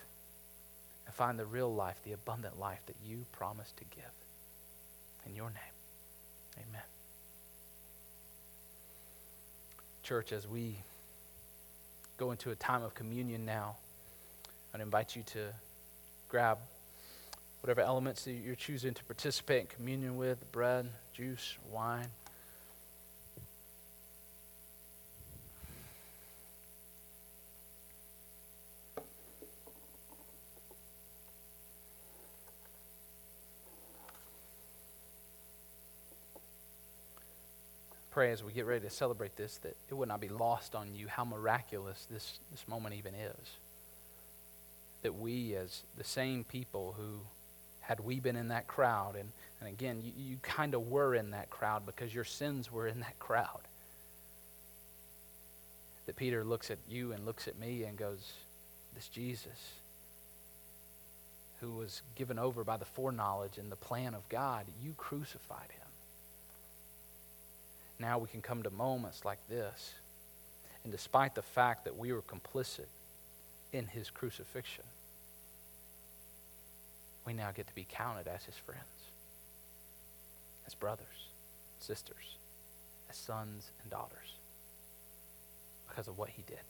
[1.10, 4.12] and find the real life, the abundant life that you promised to give.
[5.26, 5.74] In your name,
[6.56, 6.82] amen.
[10.04, 10.76] Church, as we
[12.16, 13.74] go into a time of communion now,
[14.72, 15.46] I'd invite you to
[16.28, 16.58] grab
[17.60, 22.06] whatever elements that you're choosing to participate in communion with bread, juice, wine.
[38.20, 40.94] Pray as we get ready to celebrate this that it would not be lost on
[40.94, 43.56] you how miraculous this, this moment even is.
[45.00, 47.20] That we, as the same people who,
[47.80, 51.30] had we been in that crowd, and, and again, you, you kind of were in
[51.30, 53.62] that crowd because your sins were in that crowd.
[56.04, 58.34] That Peter looks at you and looks at me and goes,
[58.94, 59.72] This Jesus,
[61.62, 65.79] who was given over by the foreknowledge and the plan of God, you crucified him
[68.00, 69.94] now we can come to moments like this.
[70.82, 72.86] And despite the fact that we were complicit
[73.72, 74.84] in his crucifixion,
[77.26, 78.80] we now get to be counted as his friends,
[80.66, 81.28] as brothers,
[81.78, 82.36] sisters,
[83.10, 84.34] as sons and daughters
[85.88, 86.60] because of what he did.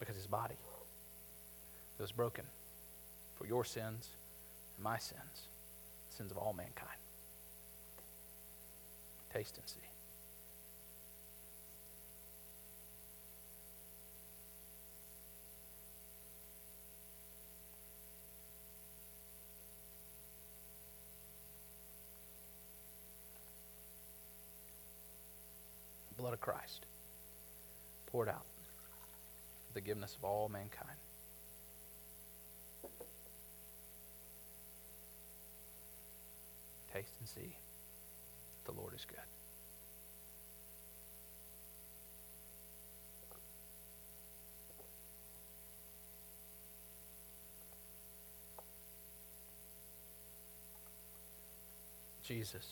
[0.00, 0.56] Because his body
[2.00, 2.44] was broken
[3.36, 4.08] for your sins
[4.76, 5.48] and my sins,
[6.10, 6.98] sins of all mankind.
[9.34, 9.80] Taste and see.
[26.16, 26.86] blood of Christ
[28.06, 28.46] poured out
[29.66, 30.96] for the forgiveness of all mankind.
[36.94, 37.56] Taste and see
[38.64, 39.18] the Lord is good.
[52.24, 52.66] Jesus.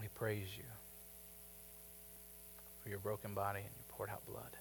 [0.00, 0.64] We praise you
[2.82, 4.56] for your broken body and your poured out blood.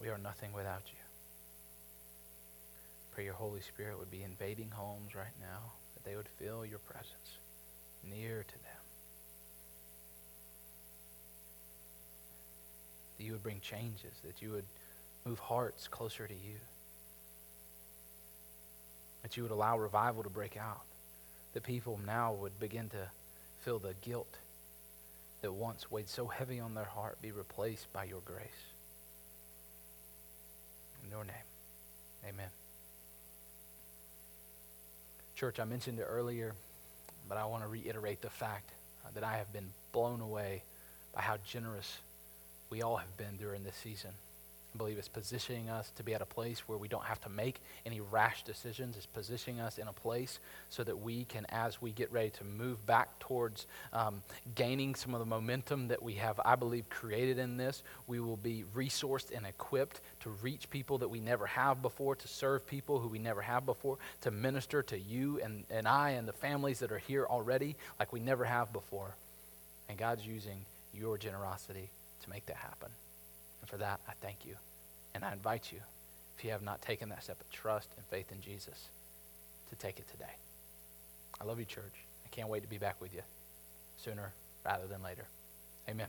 [0.00, 0.98] We are nothing without you.
[3.12, 5.72] Pray your Holy Spirit would be invading homes right now,
[6.02, 7.38] that they would feel your presence
[8.08, 8.82] near to them.
[13.18, 14.64] That you would bring changes, that you would
[15.24, 16.56] move hearts closer to you.
[19.22, 20.82] That you would allow revival to break out.
[21.54, 23.10] That people now would begin to
[23.64, 24.38] feel the guilt
[25.42, 28.46] that once weighed so heavy on their heart be replaced by your grace.
[31.04, 31.34] In your name,
[32.28, 32.61] amen.
[35.42, 36.54] Church, I mentioned it earlier,
[37.28, 38.70] but I want to reiterate the fact
[39.12, 40.62] that I have been blown away
[41.12, 41.98] by how generous
[42.70, 44.12] we all have been during this season.
[44.74, 47.28] I believe it's positioning us to be at a place where we don't have to
[47.28, 48.96] make any rash decisions.
[48.96, 50.38] It's positioning us in a place
[50.70, 54.22] so that we can, as we get ready to move back towards um,
[54.54, 58.38] gaining some of the momentum that we have, I believe, created in this, we will
[58.38, 62.98] be resourced and equipped to reach people that we never have before, to serve people
[62.98, 66.78] who we never have before, to minister to you and, and I and the families
[66.78, 69.16] that are here already like we never have before.
[69.90, 70.64] And God's using
[70.94, 71.90] your generosity
[72.22, 72.88] to make that happen.
[73.62, 74.56] And for that, I thank you.
[75.14, 75.78] And I invite you,
[76.36, 78.90] if you have not taken that step of trust and faith in Jesus,
[79.70, 80.34] to take it today.
[81.40, 82.04] I love you, church.
[82.26, 83.22] I can't wait to be back with you
[83.96, 84.32] sooner
[84.64, 85.24] rather than later.
[85.88, 86.08] Amen.